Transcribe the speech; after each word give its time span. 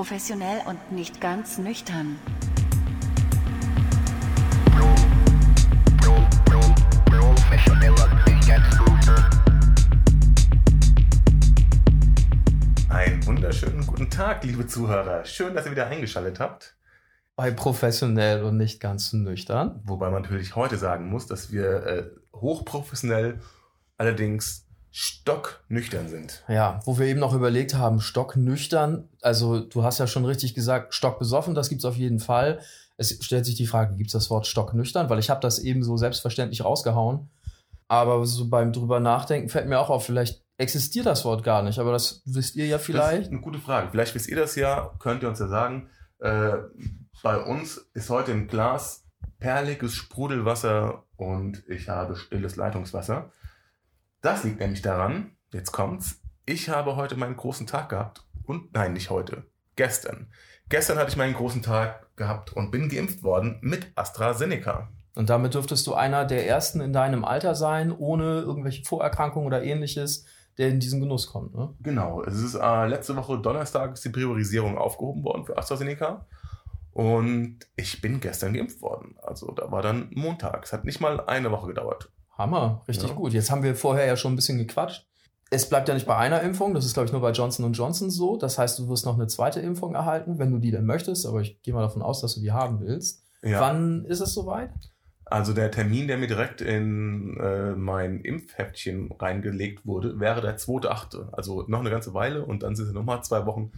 Professionell 0.00 0.62
und 0.64 0.92
nicht 0.92 1.20
ganz 1.20 1.58
nüchtern. 1.58 2.18
Einen 12.88 13.26
wunderschönen 13.26 13.86
guten 13.86 14.08
Tag, 14.08 14.42
liebe 14.42 14.66
Zuhörer. 14.66 15.26
Schön, 15.26 15.54
dass 15.54 15.66
ihr 15.66 15.72
wieder 15.72 15.88
eingeschaltet 15.88 16.40
habt. 16.40 16.78
Bei 17.36 17.50
professionell 17.50 18.42
und 18.42 18.56
nicht 18.56 18.80
ganz 18.80 19.12
nüchtern. 19.12 19.82
Wobei 19.84 20.08
man 20.08 20.22
natürlich 20.22 20.56
heute 20.56 20.78
sagen 20.78 21.10
muss, 21.10 21.26
dass 21.26 21.52
wir 21.52 21.86
äh, 21.86 22.10
hochprofessionell, 22.34 23.40
allerdings 23.98 24.66
stocknüchtern 24.90 26.08
sind. 26.08 26.42
Ja, 26.48 26.80
wo 26.84 26.98
wir 26.98 27.06
eben 27.06 27.20
noch 27.20 27.34
überlegt 27.34 27.74
haben, 27.74 28.00
stocknüchtern. 28.00 29.08
Also 29.22 29.60
du 29.60 29.84
hast 29.84 29.98
ja 29.98 30.06
schon 30.06 30.24
richtig 30.24 30.54
gesagt, 30.54 30.94
stockbesoffen, 30.94 31.54
das 31.54 31.68
gibt's 31.68 31.84
auf 31.84 31.96
jeden 31.96 32.18
Fall. 32.18 32.60
Es 32.96 33.16
stellt 33.24 33.46
sich 33.46 33.54
die 33.54 33.66
Frage, 33.66 33.96
gibt's 33.96 34.12
das 34.12 34.30
Wort 34.30 34.46
stocknüchtern? 34.46 35.08
Weil 35.08 35.18
ich 35.20 35.30
habe 35.30 35.40
das 35.40 35.58
eben 35.58 35.82
so 35.82 35.96
selbstverständlich 35.96 36.64
rausgehauen. 36.64 37.30
Aber 37.88 38.24
so 38.26 38.48
beim 38.48 38.72
drüber 38.72 39.00
nachdenken 39.00 39.48
fällt 39.48 39.68
mir 39.68 39.78
auch 39.78 39.90
auf, 39.90 40.04
vielleicht 40.04 40.42
existiert 40.58 41.06
das 41.06 41.24
Wort 41.24 41.42
gar 41.42 41.62
nicht, 41.62 41.78
aber 41.78 41.90
das 41.92 42.22
wisst 42.26 42.54
ihr 42.54 42.66
ja 42.66 42.76
Das 42.76 42.86
vielleicht. 42.86 43.22
ist 43.22 43.32
eine 43.32 43.40
gute 43.40 43.58
Frage. 43.58 43.88
Vielleicht 43.90 44.14
wisst 44.14 44.28
ihr 44.28 44.36
das 44.36 44.54
ja, 44.54 44.92
könnt 44.98 45.22
ihr 45.22 45.28
uns 45.28 45.38
ja 45.38 45.48
sagen. 45.48 45.88
Äh, 46.18 46.52
bei 47.22 47.38
uns 47.42 47.78
ist 47.94 48.10
heute 48.10 48.32
im 48.32 48.46
Glas 48.46 49.04
perliges 49.38 49.94
Sprudelwasser 49.94 51.04
und 51.16 51.62
ich 51.66 51.88
habe 51.88 52.14
stilles 52.16 52.56
Leitungswasser. 52.56 53.32
Das 54.22 54.44
liegt 54.44 54.60
nämlich 54.60 54.82
daran, 54.82 55.32
jetzt 55.52 55.72
kommt's, 55.72 56.20
ich 56.44 56.68
habe 56.68 56.96
heute 56.96 57.16
meinen 57.16 57.36
großen 57.36 57.66
Tag 57.66 57.88
gehabt 57.88 58.26
und 58.44 58.74
nein, 58.74 58.92
nicht 58.92 59.08
heute, 59.08 59.44
gestern. 59.76 60.30
Gestern 60.68 60.98
hatte 60.98 61.10
ich 61.10 61.16
meinen 61.16 61.34
großen 61.34 61.62
Tag 61.62 62.14
gehabt 62.16 62.52
und 62.52 62.70
bin 62.70 62.88
geimpft 62.88 63.22
worden 63.22 63.58
mit 63.62 63.90
AstraZeneca. 63.94 64.90
Und 65.16 65.30
damit 65.30 65.54
dürftest 65.54 65.86
du 65.86 65.94
einer 65.94 66.24
der 66.24 66.46
ersten 66.46 66.80
in 66.80 66.92
deinem 66.92 67.24
Alter 67.24 67.54
sein, 67.54 67.92
ohne 67.92 68.40
irgendwelche 68.40 68.84
Vorerkrankungen 68.84 69.46
oder 69.46 69.62
ähnliches, 69.62 70.26
der 70.58 70.68
in 70.68 70.80
diesen 70.80 71.00
Genuss 71.00 71.26
kommt. 71.26 71.54
Ne? 71.54 71.74
Genau, 71.80 72.22
es 72.22 72.34
ist 72.40 72.54
äh, 72.54 72.86
letzte 72.86 73.16
Woche 73.16 73.38
Donnerstag 73.38 73.94
ist 73.94 74.04
die 74.04 74.10
Priorisierung 74.10 74.76
aufgehoben 74.76 75.24
worden 75.24 75.46
für 75.46 75.56
AstraZeneca. 75.56 76.26
Und 76.92 77.60
ich 77.76 78.00
bin 78.02 78.20
gestern 78.20 78.52
geimpft 78.52 78.82
worden. 78.82 79.16
Also 79.22 79.52
da 79.52 79.70
war 79.72 79.80
dann 79.80 80.10
Montag. 80.14 80.64
Es 80.64 80.72
hat 80.72 80.84
nicht 80.84 81.00
mal 81.00 81.20
eine 81.20 81.50
Woche 81.50 81.68
gedauert. 81.68 82.10
Hammer, 82.40 82.82
richtig 82.88 83.10
Ja. 83.10 83.14
gut. 83.14 83.32
Jetzt 83.32 83.50
haben 83.50 83.62
wir 83.62 83.74
vorher 83.76 84.06
ja 84.06 84.16
schon 84.16 84.32
ein 84.32 84.36
bisschen 84.36 84.58
gequatscht. 84.58 85.06
Es 85.52 85.68
bleibt 85.68 85.88
ja 85.88 85.94
nicht 85.94 86.06
bei 86.06 86.16
einer 86.16 86.42
Impfung, 86.42 86.74
das 86.74 86.84
ist, 86.84 86.94
glaube 86.94 87.06
ich, 87.06 87.12
nur 87.12 87.20
bei 87.20 87.32
Johnson 87.32 87.72
Johnson 87.72 88.08
so. 88.10 88.36
Das 88.36 88.56
heißt, 88.58 88.78
du 88.78 88.88
wirst 88.88 89.04
noch 89.04 89.14
eine 89.14 89.26
zweite 89.26 89.60
Impfung 89.60 89.94
erhalten, 89.94 90.38
wenn 90.38 90.50
du 90.52 90.58
die 90.58 90.70
denn 90.70 90.86
möchtest, 90.86 91.26
aber 91.26 91.40
ich 91.40 91.60
gehe 91.62 91.74
mal 91.74 91.82
davon 91.82 92.02
aus, 92.02 92.20
dass 92.20 92.34
du 92.34 92.40
die 92.40 92.52
haben 92.52 92.80
willst. 92.80 93.24
Ja. 93.42 93.60
Wann 93.60 94.04
ist 94.04 94.20
es 94.20 94.32
soweit? 94.34 94.70
Also 95.24 95.52
der 95.52 95.70
Termin, 95.70 96.06
der 96.08 96.18
mir 96.18 96.26
direkt 96.26 96.60
in 96.60 97.36
äh, 97.38 97.72
mein 97.76 98.20
Impfheftchen 98.20 99.10
reingelegt 99.12 99.86
wurde, 99.86 100.18
wäre 100.20 100.40
der 100.40 100.56
2.8. 100.58 101.30
Also 101.32 101.64
noch 101.68 101.80
eine 101.80 101.90
ganze 101.90 102.14
Weile 102.14 102.44
und 102.44 102.62
dann 102.62 102.74
sind 102.76 102.86
es 102.88 102.92
nochmal 102.92 103.22
zwei 103.22 103.46
Wochen, 103.46 103.70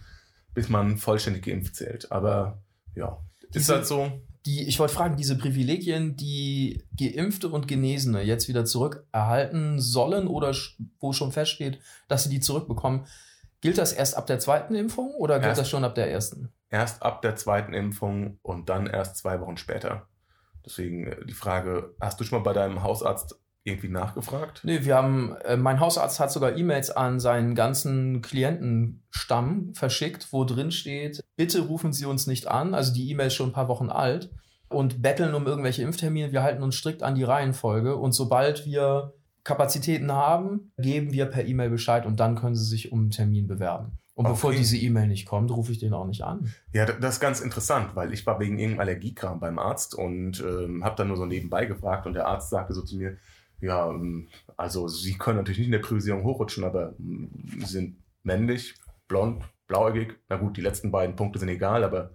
bis 0.53 0.69
man 0.69 0.97
vollständig 0.97 1.43
geimpft 1.45 1.75
zählt. 1.75 2.11
Aber 2.11 2.61
ja, 2.95 3.19
ist 3.41 3.55
Diese- 3.55 3.73
halt 3.75 3.85
so. 3.87 4.11
Die, 4.45 4.67
ich 4.67 4.77
wollte 4.79 4.93
fragen, 4.93 5.15
diese 5.15 5.37
Privilegien, 5.37 6.17
die 6.17 6.83
Geimpfte 6.99 7.47
und 7.47 7.67
Genesene 7.67 8.21
jetzt 8.21 8.49
wieder 8.49 8.65
zurück 8.65 9.05
erhalten 9.13 9.79
sollen 9.79 10.27
oder 10.27 10.53
wo 10.99 11.13
schon 11.13 11.31
feststeht, 11.31 11.79
dass 12.09 12.23
sie 12.23 12.29
die 12.29 12.41
zurückbekommen, 12.41 13.05
gilt 13.61 13.77
das 13.77 13.93
erst 13.93 14.17
ab 14.17 14.27
der 14.27 14.39
zweiten 14.39 14.75
Impfung 14.75 15.11
oder 15.11 15.35
gilt 15.39 15.49
Erst- 15.49 15.61
das 15.61 15.69
schon 15.69 15.85
ab 15.85 15.95
der 15.95 16.11
ersten? 16.11 16.51
Erst 16.69 17.03
ab 17.03 17.21
der 17.21 17.35
zweiten 17.37 17.73
Impfung 17.73 18.39
und 18.41 18.67
dann 18.67 18.87
erst 18.87 19.15
zwei 19.17 19.39
Wochen 19.39 19.57
später. 19.57 20.07
Deswegen 20.65 21.07
äh, 21.07 21.25
die 21.25 21.33
Frage, 21.33 21.93
hast 22.01 22.19
du 22.19 22.23
schon 22.23 22.39
mal 22.39 22.43
bei 22.43 22.53
deinem 22.53 22.83
Hausarzt 22.83 23.39
irgendwie 23.65 23.89
nachgefragt? 23.89 24.61
Nee, 24.63 24.83
wir 24.83 24.95
haben, 24.95 25.35
äh, 25.45 25.55
mein 25.57 25.79
Hausarzt 25.79 26.19
hat 26.19 26.31
sogar 26.31 26.57
E-Mails 26.57 26.91
an 26.91 27.19
seinen 27.19 27.55
ganzen 27.55 28.21
Klientenstamm 28.21 29.73
verschickt, 29.73 30.27
wo 30.31 30.43
drin 30.43 30.71
steht, 30.71 31.23
bitte 31.35 31.61
rufen 31.61 31.93
Sie 31.93 32.05
uns 32.05 32.27
nicht 32.27 32.47
an. 32.47 32.73
Also 32.73 32.93
die 32.93 33.09
E-Mail 33.11 33.27
ist 33.27 33.35
schon 33.35 33.49
ein 33.49 33.53
paar 33.53 33.67
Wochen 33.67 33.89
alt 33.89 34.31
und 34.69 35.01
betteln 35.01 35.33
um 35.33 35.45
irgendwelche 35.45 35.81
Impftermine. 35.83 36.31
Wir 36.31 36.43
halten 36.43 36.63
uns 36.63 36.75
strikt 36.75 37.03
an 37.03 37.15
die 37.15 37.23
Reihenfolge 37.23 37.95
und 37.95 38.13
sobald 38.13 38.65
wir 38.65 39.13
Kapazitäten 39.43 40.11
haben, 40.11 40.71
geben 40.77 41.11
wir 41.11 41.25
per 41.25 41.45
E-Mail 41.45 41.69
Bescheid 41.69 42.05
und 42.05 42.19
dann 42.19 42.35
können 42.35 42.55
Sie 42.55 42.65
sich 42.65 42.91
um 42.91 42.99
einen 43.01 43.09
Termin 43.11 43.47
bewerben. 43.47 43.97
Und 44.15 44.27
bevor 44.27 44.51
Okay. 44.51 44.59
diese 44.59 44.77
E-Mail 44.77 45.07
nicht 45.07 45.25
kommt, 45.25 45.49
rufe 45.51 45.71
ich 45.71 45.79
den 45.79 45.91
auch 45.93 46.05
nicht 46.05 46.21
an. 46.23 46.53
Ja, 46.71 46.85
da- 46.85 46.93
das 46.93 47.15
ist 47.15 47.19
ganz 47.19 47.41
interessant, 47.41 47.95
weil 47.95 48.13
ich 48.13 48.25
war 48.27 48.39
wegen 48.39 48.59
irgendeinem 48.59 48.81
Allergiekram 48.87 49.39
beim 49.39 49.57
Arzt 49.57 49.95
und 49.95 50.39
ähm, 50.39 50.83
habe 50.85 50.95
dann 50.95 51.07
nur 51.07 51.17
so 51.17 51.25
nebenbei 51.25 51.65
gefragt 51.65 52.05
und 52.05 52.13
der 52.13 52.27
Arzt 52.27 52.51
sagte 52.51 52.73
so 52.73 52.83
zu 52.83 52.95
mir, 52.95 53.17
ja, 53.63 53.89
ähm, 53.89 54.27
also 54.57 54.87
Sie 54.89 55.17
können 55.17 55.37
natürlich 55.37 55.59
nicht 55.59 55.67
in 55.67 55.71
der 55.71 55.79
Priorisierung 55.79 56.23
hochrutschen, 56.23 56.65
aber 56.65 56.93
Sie 56.97 57.65
sind 57.65 57.97
männlich, 58.23 58.75
blond, 59.07 59.43
blauäugig. 59.67 60.19
Na 60.27 60.35
gut, 60.35 60.57
die 60.57 60.61
letzten 60.61 60.91
beiden 60.91 61.15
Punkte 61.15 61.39
sind 61.39 61.47
egal, 61.47 61.83
aber 61.85 62.11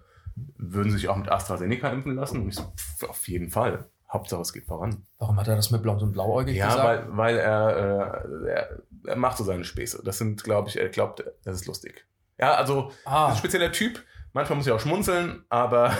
würden 0.56 0.92
Sie 0.92 0.98
sich 0.98 1.08
auch 1.08 1.16
mit 1.16 1.30
AstraZeneca 1.30 1.88
impfen 1.88 2.14
lassen? 2.14 2.42
Und 2.42 2.48
ich 2.48 2.56
so, 2.56 2.64
pff, 2.76 3.08
auf 3.08 3.26
jeden 3.28 3.48
Fall. 3.48 3.88
Hauptsache 4.10 4.42
es 4.42 4.52
geht 4.52 4.66
voran. 4.66 5.06
Warum 5.18 5.38
hat 5.38 5.48
er 5.48 5.56
das 5.56 5.70
mit 5.70 5.82
Blond 5.82 6.02
und 6.02 6.12
Blauäugig 6.12 6.56
Ja, 6.56 6.68
gesagt? 6.68 7.08
weil, 7.08 7.16
weil 7.16 7.38
er, 7.38 8.24
äh, 8.44 8.50
er, 8.50 8.82
er 9.06 9.16
macht 9.16 9.38
so 9.38 9.44
seine 9.44 9.64
Späße. 9.64 10.02
Das 10.04 10.18
sind, 10.18 10.44
glaube 10.44 10.68
ich, 10.68 10.78
er 10.78 10.88
glaubt, 10.90 11.24
das 11.44 11.56
ist 11.56 11.66
lustig. 11.66 12.06
Ja, 12.38 12.54
also 12.54 12.84
das 12.84 12.92
ist 12.92 13.06
ah, 13.06 13.28
ein 13.28 13.36
spezieller 13.36 13.72
Typ. 13.72 14.02
Manchmal 14.32 14.56
muss 14.56 14.66
ich 14.66 14.72
auch 14.72 14.80
schmunzeln, 14.80 15.44
aber 15.48 15.96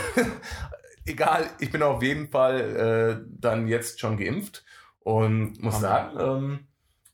egal, 1.06 1.46
ich 1.58 1.70
bin 1.70 1.82
auf 1.82 2.02
jeden 2.02 2.28
Fall 2.28 2.60
äh, 2.60 3.26
dann 3.28 3.66
jetzt 3.66 4.00
schon 4.00 4.16
geimpft 4.16 4.64
und 5.08 5.62
muss 5.62 5.80
sagen, 5.80 6.18
ähm, 6.20 6.58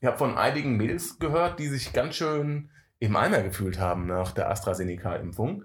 ich 0.01 0.05
habe 0.05 0.17
von 0.17 0.37
einigen 0.37 0.75
Mädels 0.75 1.17
gehört, 1.17 1.59
die 1.59 1.67
sich 1.67 1.93
ganz 1.93 2.15
schön 2.15 2.69
im 2.99 3.15
Eimer 3.15 3.41
gefühlt 3.41 3.79
haben 3.79 4.05
nach 4.05 4.33
der 4.33 4.51
AstraZeneca-Impfung, 4.51 5.63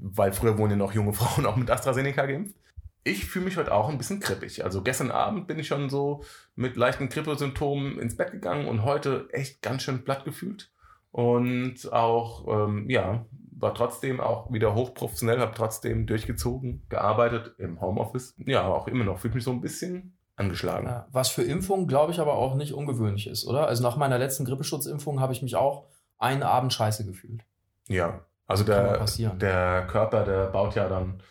weil 0.00 0.32
früher 0.32 0.58
wurden 0.58 0.72
ja 0.72 0.76
noch 0.76 0.92
junge 0.92 1.12
Frauen 1.14 1.46
auch 1.46 1.54
mit 1.54 1.70
AstraZeneca 1.70 2.26
geimpft. 2.26 2.56
Ich 3.04 3.26
fühle 3.26 3.44
mich 3.44 3.56
heute 3.56 3.72
auch 3.72 3.88
ein 3.88 3.96
bisschen 3.96 4.18
krippig. 4.18 4.64
Also 4.64 4.82
gestern 4.82 5.12
Abend 5.12 5.46
bin 5.46 5.60
ich 5.60 5.68
schon 5.68 5.88
so 5.88 6.24
mit 6.56 6.76
leichten 6.76 7.08
Grippesymptomen 7.08 8.00
ins 8.00 8.16
Bett 8.16 8.32
gegangen 8.32 8.66
und 8.66 8.82
heute 8.82 9.28
echt 9.30 9.62
ganz 9.62 9.84
schön 9.84 10.02
platt 10.02 10.24
gefühlt. 10.24 10.72
Und 11.12 11.92
auch, 11.92 12.66
ähm, 12.66 12.90
ja, 12.90 13.24
war 13.52 13.72
trotzdem 13.72 14.18
auch 14.18 14.52
wieder 14.52 14.74
hochprofessionell, 14.74 15.38
habe 15.38 15.54
trotzdem 15.54 16.08
durchgezogen, 16.08 16.82
gearbeitet 16.88 17.54
im 17.58 17.80
Homeoffice. 17.80 18.34
Ja, 18.44 18.66
auch 18.66 18.88
immer 18.88 19.04
noch, 19.04 19.20
fühle 19.20 19.34
mich 19.34 19.44
so 19.44 19.52
ein 19.52 19.60
bisschen 19.60 20.17
angeschlagen. 20.38 21.04
Was 21.10 21.28
für 21.28 21.42
Impfungen, 21.42 21.86
glaube 21.86 22.12
ich, 22.12 22.20
aber 22.20 22.34
auch 22.34 22.54
nicht 22.54 22.72
ungewöhnlich 22.72 23.26
ist, 23.26 23.46
oder? 23.46 23.66
Also 23.66 23.82
nach 23.82 23.96
meiner 23.96 24.18
letzten 24.18 24.44
Grippeschutzimpfung 24.44 25.20
habe 25.20 25.32
ich 25.32 25.42
mich 25.42 25.56
auch 25.56 25.86
einen 26.18 26.42
Abend 26.42 26.72
scheiße 26.72 27.04
gefühlt. 27.04 27.42
Ja, 27.88 28.20
also 28.46 28.64
der, 28.64 29.04
der 29.36 29.86
Körper, 29.86 30.24
der 30.24 30.46
baut 30.46 30.74
ja 30.74 30.88
dann 30.88 31.22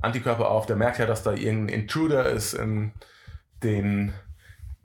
Antikörper 0.00 0.50
auf, 0.50 0.66
der 0.66 0.76
merkt 0.76 0.98
ja, 0.98 1.06
dass 1.06 1.22
da 1.22 1.32
irgendein 1.32 1.80
Intruder 1.80 2.26
ist 2.26 2.54
in 2.54 2.92
den 3.62 4.12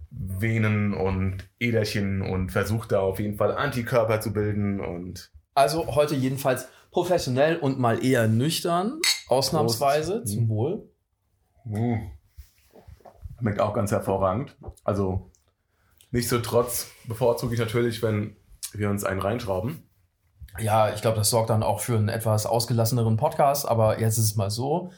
Venen 0.09 0.93
und 0.93 1.49
Äderchen 1.59 2.21
und 2.21 2.51
versucht 2.51 2.91
da 2.91 3.01
auf 3.01 3.19
jeden 3.19 3.37
Fall 3.37 3.55
Antikörper 3.55 4.21
zu 4.21 4.33
bilden 4.33 4.79
und 4.79 5.31
Also 5.53 5.95
heute 5.95 6.15
jedenfalls 6.15 6.67
professionell 6.91 7.57
und 7.57 7.79
mal 7.79 8.03
eher 8.03 8.27
nüchtern, 8.27 8.99
ausnahmsweise, 9.27 10.19
Prost. 10.19 10.33
zum 10.33 10.49
Wohl. 10.49 10.89
Mm. 11.65 11.95
Schmeckt 13.39 13.59
auch 13.59 13.73
ganz 13.73 13.91
hervorragend. 13.91 14.55
Also 14.83 15.31
nichtsdestotrotz 16.11 16.87
bevorzuge 17.07 17.53
ich 17.53 17.59
natürlich, 17.59 18.01
wenn 18.01 18.35
wir 18.73 18.89
uns 18.89 19.03
einen 19.03 19.19
reinschrauben. 19.19 19.83
Ja, 20.59 20.93
ich 20.93 21.01
glaube, 21.01 21.17
das 21.17 21.29
sorgt 21.29 21.49
dann 21.49 21.63
auch 21.63 21.81
für 21.81 21.97
einen 21.97 22.09
etwas 22.09 22.45
ausgelasseneren 22.45 23.17
Podcast, 23.17 23.67
aber 23.67 23.99
jetzt 23.99 24.17
ist 24.17 24.25
es 24.25 24.35
mal 24.35 24.49
so. 24.49 24.91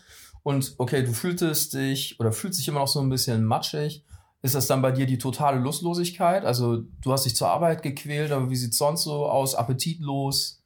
Und 0.44 0.76
okay, 0.78 1.04
du 1.04 1.14
fühltest 1.14 1.74
dich 1.74 2.20
oder 2.20 2.32
fühlst 2.32 2.60
dich 2.60 2.68
immer 2.68 2.80
noch 2.80 2.88
so 2.88 3.02
ein 3.02 3.10
bisschen 3.10 3.44
matschig. 3.44 4.06
Ist 4.44 4.54
das 4.54 4.68
dann 4.68 4.84
bei 4.84 4.92
dir 4.92 5.08
die 5.08 5.18
totale 5.18 5.60
Lustlosigkeit? 5.60 6.46
Also 6.46 6.84
du 7.02 7.12
hast 7.12 7.26
dich 7.26 7.36
zur 7.36 7.50
Arbeit 7.50 7.82
gequält, 7.82 8.32
aber 8.32 8.50
wie 8.50 8.56
sieht's 8.56 8.78
sonst 8.78 9.04
so 9.04 9.26
aus? 9.26 9.56
Appetitlos? 9.56 10.64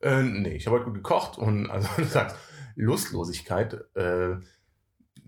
Äh, 0.00 0.22
nee, 0.22 0.56
ich 0.56 0.66
habe 0.66 0.76
heute 0.76 0.86
gut 0.86 0.94
gekocht 0.94 1.38
und 1.38 1.70
also 1.70 1.88
du 1.96 2.04
sagst, 2.04 2.36
Lustlosigkeit. 2.74 3.74
Äh, 3.94 4.36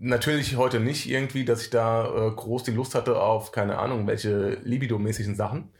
natürlich 0.01 0.57
heute 0.57 0.79
nicht 0.79 1.09
irgendwie, 1.09 1.45
dass 1.45 1.61
ich 1.63 1.69
da 1.69 2.05
äh, 2.05 2.31
groß 2.31 2.63
die 2.63 2.71
Lust 2.71 2.95
hatte 2.95 3.21
auf, 3.21 3.51
keine 3.51 3.77
Ahnung, 3.77 4.07
welche 4.07 4.55
libidomäßigen 4.63 5.35
Sachen. 5.35 5.71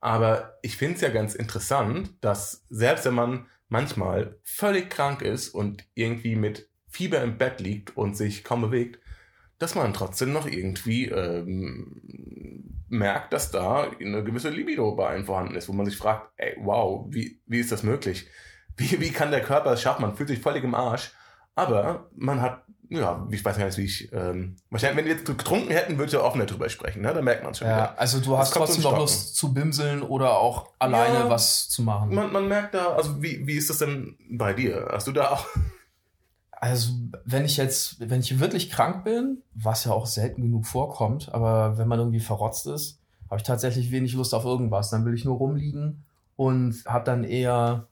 Aber 0.00 0.58
ich 0.62 0.76
finde 0.76 0.96
es 0.96 1.00
ja 1.00 1.10
ganz 1.10 1.34
interessant, 1.34 2.14
dass 2.20 2.64
selbst 2.70 3.04
wenn 3.04 3.14
man 3.14 3.46
manchmal 3.68 4.38
völlig 4.42 4.90
krank 4.90 5.22
ist 5.22 5.50
und 5.50 5.84
irgendwie 5.94 6.36
mit 6.36 6.68
Fieber 6.88 7.22
im 7.22 7.38
Bett 7.38 7.60
liegt 7.60 7.96
und 7.96 8.16
sich 8.16 8.44
kaum 8.44 8.62
bewegt, 8.62 8.98
dass 9.58 9.74
man 9.74 9.92
trotzdem 9.92 10.32
noch 10.32 10.46
irgendwie 10.46 11.06
ähm, 11.06 12.82
merkt, 12.88 13.32
dass 13.32 13.50
da 13.50 13.90
eine 13.90 14.24
gewisse 14.24 14.50
Libido 14.50 14.96
bei 14.96 15.08
einem 15.08 15.26
vorhanden 15.26 15.54
ist, 15.54 15.68
wo 15.68 15.72
man 15.72 15.86
sich 15.86 15.96
fragt, 15.96 16.32
ey, 16.36 16.56
wow, 16.60 17.06
wie, 17.10 17.40
wie 17.46 17.60
ist 17.60 17.70
das 17.70 17.82
möglich? 17.82 18.28
wie, 18.80 19.00
wie 19.00 19.10
kann 19.10 19.30
der 19.30 19.42
Körper 19.42 19.72
es 19.72 19.82
schaffen? 19.82 20.02
Man 20.02 20.16
fühlt 20.16 20.30
sich 20.30 20.40
völlig 20.40 20.64
im 20.64 20.74
Arsch, 20.74 21.12
aber 21.54 22.10
man 22.16 22.40
hat, 22.40 22.64
ja, 22.90 23.26
ich 23.30 23.44
weiß 23.44 23.56
gar 23.56 23.64
nicht, 23.66 23.78
wie 23.78 23.84
ich, 23.84 24.12
ähm, 24.12 24.56
wahrscheinlich, 24.68 24.98
wenn 24.98 25.04
wir 25.06 25.12
jetzt 25.14 25.24
getrunken 25.24 25.70
hätten, 25.70 25.96
würde 25.96 26.06
ich 26.08 26.12
ja 26.12 26.20
offener 26.20 26.44
drüber 26.46 26.68
sprechen, 26.68 27.02
ne? 27.02 27.14
Da 27.14 27.22
merkt 27.22 27.42
man 27.44 27.52
es 27.52 27.58
schon 27.58 27.68
Ja, 27.68 27.76
wieder. 27.76 27.98
also 28.00 28.20
du 28.20 28.36
hast 28.36 28.52
trotzdem 28.52 28.82
noch. 28.82 28.98
Lust 28.98 29.36
zu 29.36 29.54
bimseln 29.54 30.02
oder 30.02 30.38
auch 30.38 30.70
alleine 30.78 31.20
Ja. 31.20 31.30
was 31.30 31.68
zu 31.68 31.82
machen. 31.82 32.14
Man, 32.14 32.32
man 32.32 32.48
merkt 32.48 32.74
da, 32.74 32.94
also 32.94 33.22
wie, 33.22 33.46
wie 33.46 33.54
ist 33.54 33.70
das 33.70 33.78
denn 33.78 34.16
bei 34.30 34.52
dir? 34.52 34.88
Hast 34.92 35.06
du 35.06 35.12
da 35.12 35.30
auch, 35.30 35.46
Also, 36.62 36.92
wenn 37.24 37.46
ich 37.46 37.56
jetzt, 37.56 37.96
wenn 38.00 38.20
ich 38.20 38.38
wirklich 38.38 38.68
krank 38.70 39.04
bin, 39.04 39.42
was 39.54 39.84
ja 39.86 39.92
auch 39.92 40.04
selten 40.04 40.42
genug 40.42 40.66
vorkommt, 40.66 41.32
aber 41.32 41.78
wenn 41.78 41.88
man 41.88 41.98
irgendwie 41.98 42.20
verrotzt 42.20 42.66
ist, 42.66 42.98
habe 43.30 43.38
ich 43.38 43.44
tatsächlich 43.46 43.90
wenig 43.90 44.12
Lust 44.12 44.34
auf 44.34 44.44
irgendwas. 44.44 44.90
Dann 44.90 45.06
will 45.06 45.14
ich 45.14 45.24
nur 45.24 45.38
rumliegen 45.38 46.04
und 46.36 46.82
habe 46.86 47.04
dann 47.04 47.24
eher 47.24 47.86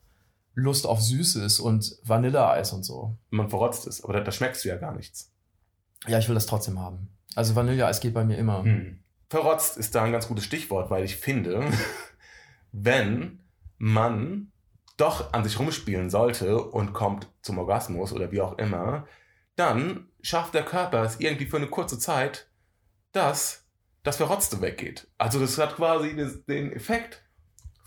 Lust 0.58 0.87
auf 0.87 1.00
Süßes 1.00 1.60
und 1.60 1.96
Vanilleeis 2.02 2.72
und 2.72 2.82
so. 2.82 3.16
man 3.31 3.49
verrotzt 3.49 3.87
ist, 3.87 4.02
aber 4.02 4.14
da, 4.14 4.20
da 4.20 4.32
schmeckst 4.32 4.64
du 4.64 4.69
ja 4.69 4.76
gar 4.76 4.93
nichts. 4.93 5.32
Ja, 6.08 6.19
ich 6.19 6.28
will 6.28 6.34
das 6.34 6.46
trotzdem 6.46 6.81
haben. 6.81 7.08
Also 7.37 7.55
Vanilleeis 7.55 8.00
geht 8.00 8.14
bei 8.14 8.25
mir 8.25 8.37
immer. 8.37 8.64
Hm. 8.64 8.99
Verrotzt 9.28 9.76
ist 9.76 9.94
da 9.94 10.02
ein 10.02 10.10
ganz 10.10 10.26
gutes 10.26 10.44
Stichwort, 10.44 10.90
weil 10.90 11.05
ich 11.05 11.16
finde, 11.16 11.64
wenn 12.72 13.38
man 13.76 14.50
doch 14.96 15.32
an 15.32 15.44
sich 15.44 15.60
rumspielen 15.60 16.10
sollte 16.10 16.60
und 16.60 16.93
kommt 16.93 17.28
zum 17.40 17.58
Orgasmus 17.58 18.12
oder 18.12 18.32
wie 18.32 18.40
auch 18.40 18.58
immer, 18.58 19.06
dann 19.55 20.08
schafft 20.22 20.55
der 20.55 20.64
Körper 20.64 21.05
es 21.05 21.20
irgendwie 21.20 21.46
für 21.46 21.58
eine 21.58 21.69
kurze 21.69 22.00
Zeit, 22.00 22.50
dass 23.12 23.64
das 24.02 24.16
Verrotzte 24.16 24.60
weggeht. 24.60 25.06
Also 25.19 25.38
das 25.38 25.56
hat 25.58 25.76
quasi 25.76 26.16
den 26.49 26.72
Effekt 26.72 27.22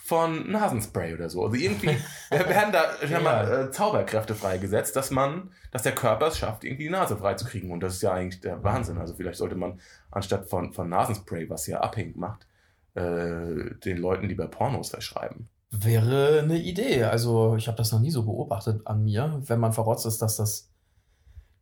von 0.03 0.51
Nasenspray 0.51 1.13
oder 1.13 1.29
so. 1.29 1.43
Also 1.45 1.55
irgendwie 1.55 1.95
werden 2.29 2.73
da 2.73 2.85
sag 3.07 3.23
mal, 3.23 3.67
äh, 3.67 3.71
Zauberkräfte 3.71 4.35
freigesetzt, 4.35 4.95
dass 4.95 5.11
man, 5.11 5.51
dass 5.71 5.83
der 5.83 5.93
Körper 5.93 6.27
es 6.27 6.37
schafft, 6.37 6.63
irgendwie 6.63 6.85
die 6.85 6.89
Nase 6.89 7.17
freizukriegen. 7.17 7.71
Und 7.71 7.81
das 7.81 7.93
ist 7.95 8.01
ja 8.01 8.11
eigentlich 8.13 8.41
der 8.41 8.63
Wahnsinn. 8.63 8.97
Also 8.97 9.13
vielleicht 9.13 9.37
sollte 9.37 9.55
man 9.55 9.79
anstatt 10.09 10.49
von, 10.49 10.73
von 10.73 10.89
Nasenspray, 10.89 11.49
was 11.49 11.67
ja 11.67 11.79
abhängig 11.81 12.17
macht, 12.17 12.47
äh, 12.95 13.75
den 13.85 13.97
Leuten 13.97 14.27
lieber 14.27 14.47
Pornos 14.47 14.89
verschreiben. 14.89 15.47
Wäre 15.69 16.39
eine 16.41 16.57
Idee. 16.57 17.03
Also 17.03 17.55
ich 17.55 17.67
habe 17.67 17.77
das 17.77 17.91
noch 17.91 17.99
nie 18.01 18.11
so 18.11 18.23
beobachtet 18.23 18.85
an 18.85 19.03
mir, 19.03 19.41
wenn 19.45 19.59
man 19.59 19.71
verrotzt 19.71 20.05
ist, 20.05 20.21
dass 20.21 20.35
das 20.35 20.69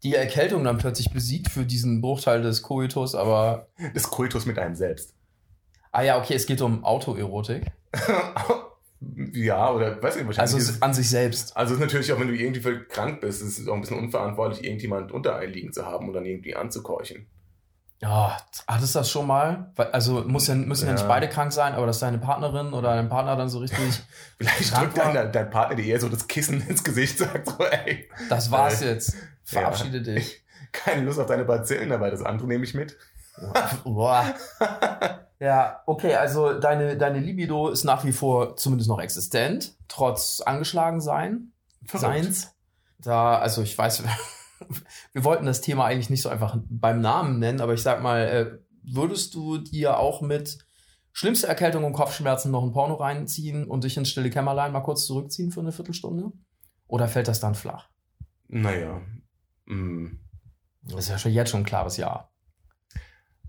die 0.02 0.16
Erkältung 0.16 0.64
dann 0.64 0.78
plötzlich 0.78 1.12
besiegt 1.12 1.50
für 1.50 1.66
diesen 1.66 2.00
Bruchteil 2.02 2.42
des 2.42 2.62
Koitus, 2.62 3.16
aber 3.16 3.68
Des 3.94 4.10
Kultus 4.10 4.46
mit 4.46 4.58
einem 4.58 4.76
selbst. 4.76 5.14
ah 5.92 6.02
ja, 6.04 6.18
okay, 6.18 6.36
es 6.36 6.46
geht 6.46 6.62
um 6.62 6.86
Autoerotik. 6.86 7.70
ja, 9.34 9.72
oder 9.72 10.02
weiß 10.02 10.16
nicht, 10.18 10.26
wahrscheinlich. 10.26 10.40
Also 10.40 10.58
ist, 10.58 10.84
an 10.84 10.94
sich 10.94 11.10
selbst. 11.10 11.56
also 11.56 11.74
ist 11.74 11.80
natürlich 11.80 12.12
auch, 12.14 12.20
wenn 12.20 12.28
du 12.28 12.36
irgendwie 12.36 12.62
voll 12.62 12.86
krank 12.86 13.22
bist, 13.22 13.42
ist 13.42 13.58
es 13.60 13.68
auch 13.68 13.74
ein 13.74 13.82
bisschen 13.82 13.98
unverantwortlich, 14.00 14.64
irgendjemand 14.64 15.12
unter 15.12 15.36
einen 15.38 15.54
liegen 15.54 15.74
zu 15.74 15.86
haben 15.86 16.08
und 16.08 16.14
dann 16.14 16.26
irgendwie 16.26 16.56
anzukeuchen. 16.56 17.28
Ja, 18.02 18.38
hattest 18.66 18.96
du 18.96 19.00
das 19.00 19.12
schon 19.12 19.28
mal? 19.28 19.74
Also 19.92 20.24
muss 20.26 20.48
ja, 20.48 20.56
müssen 20.56 20.86
ja, 20.86 20.92
Ja. 20.92 20.96
nicht 20.98 21.08
beide 21.10 21.28
krank 21.28 21.52
sein, 21.52 21.74
aber 21.74 21.86
dass 21.86 22.00
deine 22.00 22.18
Partnerin 22.18 22.72
oder 22.74 22.96
dein 22.96 23.10
Partner 23.10 23.36
dann 23.36 23.50
so 23.50 23.60
richtig, 23.60 23.78
Vielleicht 24.38 24.78
drückt 24.78 24.98
dein, 24.98 25.32
dein 25.34 25.50
Partner 25.50 25.76
dir 25.76 25.84
eher 25.86 26.00
so 26.00 26.08
das 26.08 26.28
Kissen 26.28 26.62
ins 26.70 26.84
Gesicht, 26.84 27.18
sagt 27.18 27.48
so, 27.50 27.66
ey, 27.66 28.10
das 28.30 28.52
war's 28.52 28.82
Äh, 28.82 28.92
jetzt. 28.94 29.16
Verabschiede 29.44 30.02
dich. 30.02 30.46
keine 30.72 31.02
Lust 31.02 31.20
auf 31.20 31.26
deine 31.26 31.44
Bazillen, 31.44 31.92
aber 31.92 32.10
das 32.10 32.22
andere 32.22 32.48
nehme 32.48 32.64
ich 32.64 32.74
mit. 32.74 32.96
Boah. 33.84 34.34
Ja, 35.40 35.84
okay, 35.86 36.16
also 36.16 36.60
deine, 36.60 36.98
deine 36.98 37.20
Libido 37.20 37.70
ist 37.70 37.86
nach 37.86 38.04
wie 38.04 38.12
vor 38.12 38.58
zumindest 38.58 38.90
noch 38.90 39.00
existent, 39.00 39.78
trotz 39.88 40.42
angeschlagen 40.42 41.00
sein. 41.00 41.54
Seins. 41.88 42.54
Da, 43.00 43.38
also 43.38 43.62
ich 43.62 43.78
weiß, 43.78 44.04
wir 45.14 45.24
wollten 45.24 45.46
das 45.46 45.62
Thema 45.62 45.86
eigentlich 45.86 46.10
nicht 46.10 46.22
so 46.22 46.30
einfach 46.30 46.58
beim 46.70 47.00
Namen 47.00 47.40
nennen, 47.40 47.62
aber 47.62 47.74
ich 47.74 47.82
sag 47.82 48.04
mal, 48.04 48.20
äh, 48.28 48.60
würdest 48.84 49.34
du 49.34 49.58
dir 49.58 49.98
auch 49.98 50.22
mit 50.22 50.60
schlimmste 51.14 51.48
Erkältung 51.48 51.86
und 51.86 51.94
Kopfschmerzen 51.94 52.52
noch 52.52 52.64
ein 52.64 52.74
Porno 52.74 52.96
reinziehen 52.96 53.66
und 53.66 53.86
dich 53.86 53.96
ins 53.96 54.10
stille 54.10 54.30
Kämmerlein 54.30 54.74
mal 54.74 54.82
kurz 54.82 55.06
zurückziehen 55.06 55.52
für 55.52 55.62
eine 55.62 55.72
Viertelstunde? 55.72 56.34
Oder 56.88 57.08
fällt 57.08 57.30
das 57.30 57.40
dann 57.40 57.56
flach? 57.56 57.90
Naja. 58.48 59.02
mm. 59.66 60.20
Das 60.82 61.06
ist 61.06 61.10
ja 61.10 61.18
schon 61.18 61.32
jetzt 61.32 61.52
schon 61.52 61.62
ein 61.62 61.66
klares 61.66 61.98
Ja. 61.98 62.29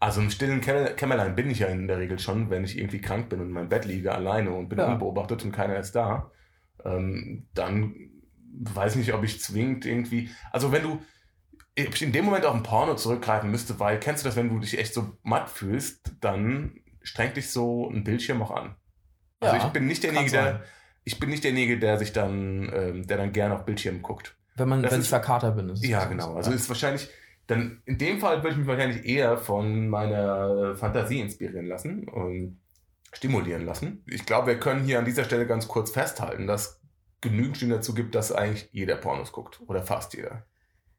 Also 0.00 0.20
im 0.23 0.31
stillen 0.31 0.61
Kämmer- 0.62 0.91
Kämmerlein 0.94 1.37
bin 1.37 1.50
ich 1.50 1.58
ja 1.61 1.67
in 1.69 1.87
der 1.87 1.99
Regel 1.99 2.19
schon, 2.19 2.49
wenn 2.50 2.64
ich 2.64 2.79
irgendwie 2.79 3.00
krank 3.00 3.29
bin 3.29 3.41
und 3.41 3.47
in 3.49 3.52
meinem 3.52 3.69
Bett 3.69 3.85
liege 3.85 4.12
alleine 4.14 4.50
und 4.50 4.69
bin 4.69 4.79
Ja. 4.79 4.93
unbeobachtet 4.93 5.44
und 5.44 5.52
keiner 5.52 5.76
ist 5.79 5.93
da. 5.93 6.31
Ähm, 6.85 7.47
dann 7.55 7.94
weiß 8.62 8.97
nicht, 8.97 9.12
ob 9.12 9.23
ich 9.25 9.41
zwingend 9.41 9.85
irgendwie. 9.87 10.31
Also 10.52 10.73
wenn 10.73 10.82
du. 10.82 11.00
Ob 11.79 11.94
ich 11.94 12.02
in 12.02 12.12
dem 12.12 12.25
Moment 12.25 12.44
auf 12.44 12.55
ein 12.55 12.62
Porno 12.62 12.94
zurückgreifen 12.97 13.50
müsste, 13.50 13.79
weil 13.79 14.00
kennst 14.00 14.25
du 14.25 14.29
das, 14.29 14.37
wenn 14.37 14.49
du 14.49 14.58
dich 14.58 14.76
echt 14.79 14.93
so 14.93 15.17
matt 15.23 15.49
fühlst, 15.49 16.12
dann 16.20 16.75
strengt 17.00 17.37
dich 17.37 17.50
so 17.50 17.88
ein 17.88 18.02
Bildschirm 18.05 18.43
auch 18.43 18.50
an. 18.50 18.75
Also 19.38 19.56
Ja, 19.56 19.67
ich 19.67 19.73
bin 19.73 19.87
nicht 19.87 20.02
derjenige, 20.02 20.31
der. 20.31 20.62
Ich 21.05 21.19
bin 21.19 21.31
nicht 21.31 21.44
derjenige, 21.44 21.79
der 21.79 21.97
sich 21.99 22.12
dann, 22.12 22.70
ähm, 22.75 23.06
der 23.06 23.17
dann 23.17 23.32
gerne 23.32 23.55
auf 23.55 23.64
Bildschirm 23.64 24.02
guckt. 24.02 24.37
Wenn 24.56 24.69
man, 24.69 24.82
Das 24.82 24.93
wenn 24.93 24.99
ist- 25.00 25.06
ich 25.06 25.11
verkatert 25.11 25.56
bin. 25.56 25.70
Ist 25.70 25.85
Ja, 25.87 26.05
genau. 26.06 26.35
Also 26.35 26.50
ist 26.50 26.69
wahrscheinlich, 26.69 27.08
dann 27.50 27.82
in 27.85 27.99
dem 27.99 28.20
Fall 28.20 28.38
würde 28.38 28.50
ich 28.50 28.56
mich 28.58 28.67
wahrscheinlich 28.67 29.05
eher 29.05 29.37
von 29.37 29.88
meiner 29.88 30.76
Fantasie 30.76 31.20
inspirieren 31.20 31.67
lassen 31.67 32.08
und 32.08 32.61
stimulieren 33.12 33.67
lassen. 33.67 34.05
Ich 34.06 34.25
glaube, 34.25 34.49
wir 34.49 34.61
können 34.61 34.85
hier 34.85 35.00
an 35.00 35.05
dieser 35.05 35.25
Stelle 35.25 35.47
ganz 35.47 35.67
kurz 35.67 35.91
festhalten, 35.91 36.47
dass 36.47 36.81
genügend 37.20 37.56
Stimmen 37.56 37.73
dazu 37.73 37.93
gibt, 37.93 38.14
dass 38.14 38.31
eigentlich 38.31 38.69
jeder 38.73 38.97
Pornos 38.97 39.32
guckt. 39.32 39.61
Oder 39.67 39.82
fast 39.82 40.14
jeder. 40.14 40.44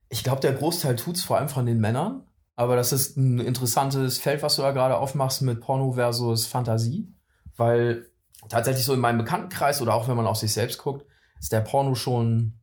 Ich 0.09 0.23
glaube, 0.23 0.41
der 0.41 0.53
Großteil 0.53 0.97
tut's 0.97 1.23
vor 1.23 1.37
allem 1.37 1.47
von 1.47 1.65
den 1.65 1.79
Männern. 1.79 2.25
Aber 2.57 2.75
das 2.75 2.91
ist 2.91 3.15
ein 3.15 3.39
interessantes 3.39 4.19
Feld, 4.19 4.43
was 4.43 4.57
du 4.57 4.61
da 4.61 4.71
gerade 4.71 4.97
aufmachst 4.97 5.41
mit 5.41 5.61
Porno 5.61 5.93
versus 5.93 6.45
Fantasie. 6.45 7.07
Weil 7.55 8.07
tatsächlich 8.49 8.83
so 8.83 8.93
in 8.93 8.99
meinem 8.99 9.19
Bekanntenkreis 9.19 9.81
oder 9.81 9.93
auch 9.93 10.09
wenn 10.09 10.17
man 10.17 10.27
auf 10.27 10.37
sich 10.37 10.51
selbst 10.51 10.79
guckt, 10.79 11.05
ist 11.39 11.53
der 11.53 11.61
Porno 11.61 11.95
schon 11.95 12.59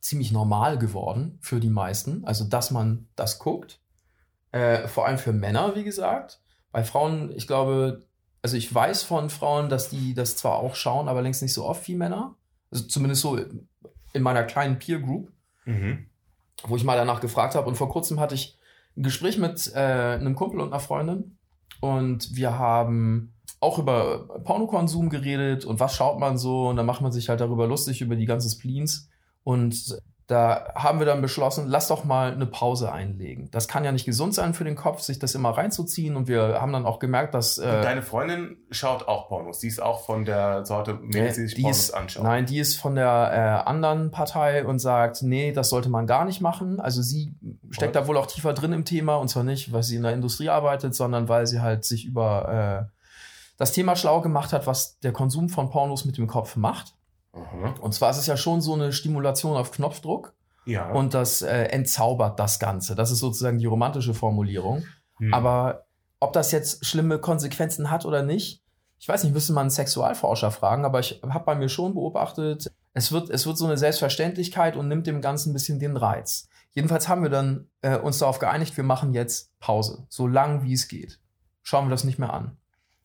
ziemlich 0.00 0.32
normal 0.32 0.78
geworden 0.78 1.38
für 1.40 1.60
die 1.60 1.70
meisten. 1.70 2.24
Also, 2.24 2.44
dass 2.44 2.70
man 2.70 3.08
das 3.16 3.38
guckt. 3.38 3.80
Äh, 4.52 4.88
vor 4.88 5.06
allem 5.06 5.18
für 5.18 5.32
Männer, 5.32 5.76
wie 5.76 5.84
gesagt. 5.84 6.40
Bei 6.72 6.82
Frauen, 6.84 7.30
ich 7.36 7.46
glaube, 7.46 8.06
also 8.42 8.56
ich 8.56 8.72
weiß 8.74 9.02
von 9.02 9.30
Frauen, 9.30 9.68
dass 9.68 9.90
die 9.90 10.14
das 10.14 10.36
zwar 10.36 10.56
auch 10.56 10.74
schauen, 10.74 11.08
aber 11.08 11.22
längst 11.22 11.42
nicht 11.42 11.52
so 11.52 11.64
oft 11.66 11.86
wie 11.88 11.94
Männer. 11.94 12.36
Also 12.70 12.84
zumindest 12.84 13.22
so 13.22 13.36
in 14.12 14.22
meiner 14.22 14.44
kleinen 14.44 14.78
Peer 14.78 15.00
Group 15.00 15.30
Mhm. 15.66 16.06
wo 16.64 16.74
ich 16.76 16.84
mal 16.84 16.96
danach 16.96 17.20
gefragt 17.20 17.54
habe. 17.54 17.68
Und 17.68 17.76
vor 17.76 17.88
kurzem 17.90 18.18
hatte 18.18 18.34
ich 18.34 18.56
ein 18.96 19.02
Gespräch 19.02 19.38
mit 19.38 19.70
äh, 19.74 19.78
einem 19.78 20.34
Kumpel 20.34 20.60
und 20.60 20.68
einer 20.68 20.80
Freundin. 20.80 21.36
Und 21.80 22.34
wir 22.34 22.58
haben 22.58 23.34
auch 23.60 23.78
über 23.78 24.40
Pornokonsum 24.42 25.10
geredet 25.10 25.64
und 25.64 25.80
was 25.80 25.94
schaut 25.94 26.18
man 26.18 26.38
so. 26.38 26.68
Und 26.68 26.76
dann 26.76 26.86
macht 26.86 27.02
man 27.02 27.12
sich 27.12 27.28
halt 27.28 27.40
darüber 27.40 27.66
lustig, 27.66 28.00
über 28.00 28.16
die 28.16 28.24
ganzen 28.26 28.50
Spleens. 28.50 29.08
Und 29.42 30.00
da 30.30 30.72
haben 30.76 31.00
wir 31.00 31.06
dann 31.06 31.22
beschlossen, 31.22 31.66
lass 31.66 31.88
doch 31.88 32.04
mal 32.04 32.32
eine 32.32 32.46
Pause 32.46 32.92
einlegen. 32.92 33.50
Das 33.50 33.66
kann 33.66 33.84
ja 33.84 33.90
nicht 33.90 34.04
gesund 34.04 34.32
sein 34.32 34.54
für 34.54 34.62
den 34.62 34.76
Kopf, 34.76 35.00
sich 35.00 35.18
das 35.18 35.34
immer 35.34 35.50
reinzuziehen. 35.50 36.14
Und 36.14 36.28
wir 36.28 36.60
haben 36.60 36.72
dann 36.72 36.86
auch 36.86 37.00
gemerkt, 37.00 37.34
dass. 37.34 37.58
Und 37.58 37.66
Äh, 37.66 37.82
deine 37.82 38.02
Freundin 38.02 38.56
schaut 38.70 39.08
auch 39.08 39.26
Pornos. 39.26 39.58
Die 39.58 39.66
ist 39.66 39.82
auch 39.82 40.04
von 40.06 40.24
der 40.24 40.64
Sorte 40.64 40.94
Mädels, 40.94 41.34
die 41.34 41.48
sich 41.48 41.60
Pornos 41.60 41.78
ist, 41.78 41.90
anschauen. 41.90 42.22
Nein, 42.22 42.46
die 42.46 42.60
ist 42.60 42.76
von 42.76 42.94
der 42.94 43.64
äh, 43.64 43.68
anderen 43.68 44.12
Partei 44.12 44.64
und 44.64 44.78
sagt, 44.78 45.22
nee, 45.22 45.50
das 45.50 45.68
sollte 45.68 45.88
man 45.88 46.06
gar 46.06 46.24
nicht 46.24 46.40
machen. 46.40 46.78
Also 46.78 47.02
sie 47.02 47.34
steckt 47.70 47.96
da 47.96 48.06
wohl 48.06 48.16
auch 48.16 48.26
tiefer 48.26 48.52
drin 48.52 48.72
im 48.72 48.84
Thema 48.84 49.16
und 49.16 49.26
zwar 49.28 49.42
nicht, 49.42 49.72
weil 49.72 49.82
sie 49.82 49.96
in 49.96 50.04
der 50.04 50.12
Industrie 50.12 50.48
arbeitet, 50.48 50.94
sondern 50.94 51.28
weil 51.28 51.48
sie 51.48 51.60
halt 51.60 51.84
sich 51.84 52.04
über 52.04 52.86
äh, 52.88 52.94
das 53.56 53.72
Thema 53.72 53.96
schlau 53.96 54.20
gemacht 54.20 54.52
hat, 54.52 54.68
was 54.68 55.00
der 55.00 55.12
Konsum 55.12 55.48
von 55.48 55.70
Pornos 55.70 56.04
mit 56.04 56.18
dem 56.18 56.28
Kopf 56.28 56.54
macht. 56.54 56.94
Aha. 57.32 57.74
Und 57.80 57.94
zwar 57.94 58.10
ist 58.10 58.18
es 58.18 58.26
ja 58.26 58.36
schon 58.36 58.60
so 58.60 58.74
eine 58.74 58.92
Stimulation 58.92 59.56
auf 59.56 59.70
Knopfdruck 59.70 60.34
Ja. 60.66 60.90
und 60.90 61.14
das 61.14 61.42
äh, 61.42 61.64
entzaubert 61.64 62.38
das 62.38 62.58
Ganze. 62.58 62.94
Das 62.94 63.10
ist 63.10 63.18
sozusagen 63.20 63.58
die 63.58 63.66
romantische 63.66 64.14
Formulierung. 64.14 64.84
Hm. 65.18 65.32
Aber 65.32 65.86
ob 66.18 66.32
das 66.32 66.52
jetzt 66.52 66.84
schlimme 66.84 67.18
Konsequenzen 67.18 67.90
hat 67.90 68.04
oder 68.04 68.22
nicht, 68.22 68.62
ich 68.98 69.08
weiß 69.08 69.24
nicht, 69.24 69.32
müsste 69.32 69.54
man 69.54 69.62
einen 69.62 69.70
Sexualforscher 69.70 70.50
fragen, 70.50 70.84
aber 70.84 71.00
ich 71.00 71.22
habe 71.26 71.44
bei 71.44 71.54
mir 71.54 71.70
schon 71.70 71.94
beobachtet, 71.94 72.70
es 72.92 73.12
wird, 73.12 73.30
es 73.30 73.46
wird 73.46 73.56
so 73.56 73.64
eine 73.64 73.78
Selbstverständlichkeit 73.78 74.76
und 74.76 74.88
nimmt 74.88 75.06
dem 75.06 75.22
Ganzen 75.22 75.50
ein 75.50 75.52
bisschen 75.54 75.78
den 75.78 75.96
Reiz. 75.96 76.48
Jedenfalls 76.72 77.08
haben 77.08 77.22
wir 77.22 77.30
dann 77.30 77.68
äh, 77.80 77.96
uns 77.96 78.18
darauf 78.18 78.38
geeinigt, 78.38 78.76
wir 78.76 78.84
machen 78.84 79.14
jetzt 79.14 79.58
Pause, 79.58 80.06
so 80.08 80.26
lang 80.26 80.62
wie 80.64 80.72
es 80.74 80.88
geht. 80.88 81.18
Schauen 81.62 81.86
wir 81.86 81.90
das 81.90 82.04
nicht 82.04 82.18
mehr 82.18 82.32
an. 82.32 82.58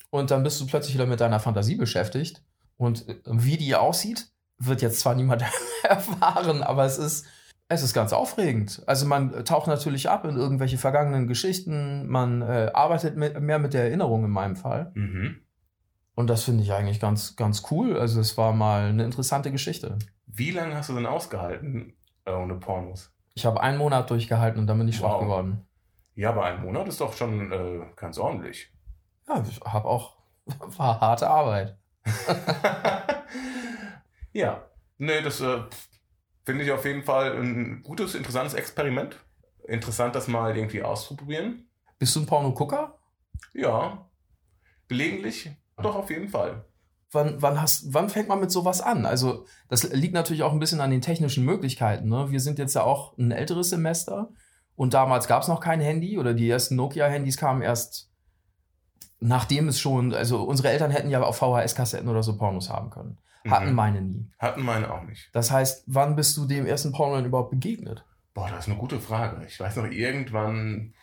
Und 0.10 0.32
dann 0.32 0.44
bist 0.44 0.60
du 0.60 0.65
plötzlich 0.65 0.96
wieder 0.96 1.05
mit 1.05 1.20
deiner 1.20 1.39
Fantasie 1.39 1.75
beschäftigt. 1.75 2.44
Und 2.77 3.08
äh, 3.08 3.15
wie 3.25 3.58
die 3.58 3.75
aussieht, 3.75 4.27
wird 4.58 4.82
jetzt 4.82 5.00
zwar 5.00 5.15
niemand 5.15 5.44
erfahren, 5.84 6.63
aber 6.63 6.86
es 6.86 6.98
ist, 6.98 7.25
es 7.67 7.84
ist 7.84 7.94
ganz 7.94 8.13
aufregend. 8.13 8.84
Also 8.86 9.05
man 9.05 9.44
taucht 9.46 9.67
natürlich 9.67 10.10
ab 10.10 10.25
in 10.25 10.38
irgendwelche 10.38 10.77
vergangenen 10.77 11.27
Geschichten, 11.27 12.08
man 12.08 12.41
äh, 12.41 12.72
arbeitet 12.74 13.17
mit, 13.17 13.39
mehr 13.41 13.60
mit 13.60 13.74
der 13.74 13.84
Erinnerung 13.86 14.24
in 14.25 14.32
meinem 14.32 14.55
Fall. 14.55 14.91
mhm. 14.94 15.41
Und 16.17 16.29
das 16.29 16.44
finde 16.44 16.63
ich 16.63 16.72
eigentlich 16.72 17.01
ganz, 17.01 17.36
ganz 17.36 17.63
cool. 17.72 18.00
Also 18.00 18.22
es 18.22 18.38
war 18.38 18.53
mal 18.53 18.86
eine 18.86 19.03
interessante 19.03 19.51
Geschichte. 19.51 19.98
Wie 20.27 20.51
lange 20.51 20.74
hast 20.75 20.88
du 20.88 20.94
denn 20.96 21.05
ausgehalten 21.05 21.91
äh, 22.24 22.32
ohne 22.32 22.55
Pornos? 22.55 23.12
Ich 23.34 23.46
habe 23.46 23.60
einen 23.62 23.77
Monat 23.77 24.10
durchgehalten 24.10 24.62
und 24.62 24.67
dann 24.67 24.77
bin 24.77 24.88
ich 24.88 24.96
schwach 24.96 25.15
Wow. 25.15 25.22
geworden. 25.24 25.65
Ja, 26.13 26.29
aber 26.29 26.46
ein 26.46 26.62
Monat 26.62 26.88
ist 26.88 27.01
doch 27.01 27.12
schon 27.12 27.51
äh, 27.51 27.82
ganz 27.98 28.17
ordentlich. 28.17 28.72
Ja, 29.27 29.44
ich 29.46 29.60
habe 29.60 29.89
auch, 29.89 30.15
war 30.77 31.01
harte 31.01 31.29
Arbeit. 31.29 31.77
ja, 34.33 34.63
nee, 34.97 35.21
das 35.21 35.41
äh, 35.41 35.63
finde 36.45 36.63
ich 36.63 36.71
auf 36.71 36.85
jeden 36.85 37.03
Fall 37.03 37.38
ein 37.38 37.81
gutes, 37.83 38.15
interessantes 38.15 38.53
Experiment. 38.53 39.19
Interessant, 39.67 40.15
das 40.15 40.27
mal 40.27 40.55
irgendwie 40.55 40.83
auszuprobieren. 40.83 41.67
Bist 41.97 42.15
du 42.15 42.21
ein 42.21 42.25
Porno-Gucker? 42.25 43.00
Ja, 43.53 44.09
gelegentlich 44.88 45.50
doch 45.77 45.95
auf 45.95 46.09
jeden 46.09 46.29
Fall. 46.29 46.65
Wann, 47.12 47.41
wann, 47.41 47.62
hast, 47.62 47.93
wann 47.93 48.09
fängt 48.09 48.27
man 48.27 48.39
mit 48.39 48.51
sowas 48.51 48.81
an? 48.81 49.05
Also, 49.05 49.45
das 49.69 49.83
liegt 49.91 50.13
natürlich 50.13 50.43
auch 50.43 50.51
ein 50.51 50.59
bisschen 50.59 50.81
an 50.81 50.91
den 50.91 51.01
technischen 51.01 51.45
Möglichkeiten. 51.45 52.09
Ne? 52.09 52.31
Wir 52.31 52.39
sind 52.39 52.59
jetzt 52.59 52.75
ja 52.75 52.83
auch 52.83 53.17
ein 53.17 53.31
älteres 53.31 53.69
Semester 53.69 54.29
und 54.75 54.93
damals 54.93 55.27
gab 55.27 55.41
es 55.41 55.47
noch 55.47 55.59
kein 55.59 55.79
Handy 55.79 56.17
oder 56.17 56.33
die 56.33 56.50
ersten 56.50 56.75
Nokia-Handys 56.75 57.38
kamen 57.38 57.62
erst 57.62 58.12
nachdem 59.19 59.67
es 59.67 59.79
schon, 59.79 60.13
also 60.13 60.43
unsere 60.43 60.69
Eltern 60.69 60.91
hätten 60.91 61.10
ja 61.10 61.22
auf 61.22 61.38
VHS-Kassetten 61.38 62.07
oder 62.10 62.24
so 62.24 62.38
Pornos 62.38 62.69
haben 62.69 62.89
können. 62.89 63.17
Hatten 63.50 63.69
Mhm. 63.69 63.75
meine 63.75 64.01
nie. 64.01 64.31
Hatten 64.39 64.63
meine 64.63 64.91
auch 64.91 65.03
nicht. 65.03 65.29
Das 65.34 65.51
heißt, 65.51 65.84
wann 65.88 66.15
bist 66.15 66.36
du 66.38 66.45
dem 66.45 66.65
ersten 66.65 66.91
Porno 66.91 67.17
denn 67.17 67.25
überhaupt 67.25 67.51
begegnet? 67.51 68.03
Boah, 68.34 68.50
das 68.50 68.62
ist 68.65 68.69
eine 68.72 68.79
gute 68.79 69.00
Frage. 69.00 69.45
Ich 69.45 69.60
weiß 69.60 69.75
noch 69.77 69.86
irgendwann. 69.89 70.93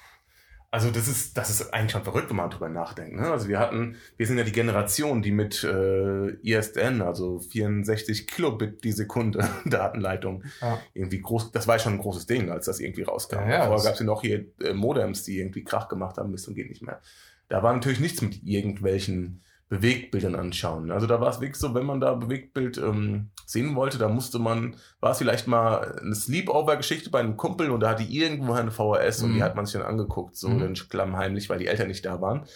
Also 0.75 0.90
das 0.90 1.07
ist, 1.07 1.37
das 1.37 1.50
ist 1.50 1.73
eigentlich 1.75 1.92
schon 1.92 2.02
verrückt, 2.02 2.31
wenn 2.31 2.37
man 2.37 2.49
drüber 2.49 2.71
nachdenkt. 2.71 3.14
Ne? 3.14 3.31
Also 3.31 3.47
wir 3.47 3.59
hatten, 3.59 3.97
wir 4.16 4.26
sind 4.26 4.38
ja 4.38 4.45
die 4.45 4.52
Generation, 4.52 5.21
die 5.21 5.31
mit 5.31 5.62
äh, 5.64 6.31
ISDN, 6.42 7.02
also 7.02 7.40
64 7.40 8.26
Kilobit 8.26 8.83
die 8.83 8.92
Sekunde 8.92 9.47
Datenleitung, 9.66 10.45
Ja. 10.62 10.78
irgendwie 10.95 11.21
groß, 11.21 11.52
das 11.52 11.69
war 11.69 11.78
schon 11.78 11.92
ein 11.95 11.99
großes 11.99 12.25
Ding, 12.26 12.50
als 12.50 12.64
das 12.64 12.81
irgendwie 12.81 13.02
rauskam. 13.02 13.40
Ja, 13.40 13.49
ja, 13.50 13.66
Vorher 13.66 13.85
gab 13.85 13.92
es 13.95 14.00
ja 14.00 14.07
noch 14.07 14.23
hier 14.23 14.47
äh, 14.62 14.73
Modems, 14.73 15.25
die 15.25 15.38
irgendwie 15.38 15.62
Krach 15.62 15.88
gemacht 15.88 16.16
haben, 16.16 16.33
bis 16.33 16.42
zum 16.45 16.54
geht 16.54 16.71
nicht 16.71 16.83
mehr. 16.83 17.00
Da 17.52 17.62
war 17.62 17.75
natürlich 17.75 18.00
nichts 18.00 18.23
mit 18.23 18.42
irgendwelchen 18.44 19.42
Bewegtbildern 19.68 20.35
anschauen. 20.35 20.90
Also 20.90 21.06
da 21.06 21.21
war 21.21 21.28
es 21.28 21.40
wirklich 21.40 21.59
so, 21.59 21.75
wenn 21.75 21.85
man 21.85 22.00
da 22.00 22.14
Bewegtbild 22.14 22.78
ähm, 22.78 23.28
sehen 23.44 23.75
wollte, 23.75 23.99
da 23.99 24.09
musste 24.09 24.38
man, 24.38 24.75
war 25.00 25.11
es 25.12 25.18
vielleicht 25.18 25.47
mal 25.49 25.99
eine 26.00 26.14
Sleepover-Geschichte 26.14 27.11
bei 27.11 27.21
einem 27.21 27.37
Kumpel 27.37 27.71
und 27.71 27.80
da 27.80 27.90
hatte 27.90 28.04
irgendwo 28.04 28.54
eine 28.54 28.71
VHS 28.71 29.23
und 29.23 29.32
Mhm. 29.32 29.35
die 29.35 29.42
hat 29.42 29.54
man 29.54 29.66
sich 29.66 29.75
dann 29.75 29.82
angeguckt, 29.82 30.35
so 30.37 30.49
Mhm. 30.49 30.61
dann 30.61 30.75
klammheimlich, 30.75 31.50
weil 31.50 31.59
die 31.59 31.66
Eltern 31.66 31.88
nicht 31.88 32.06
da 32.06 32.23
waren. 32.23 32.47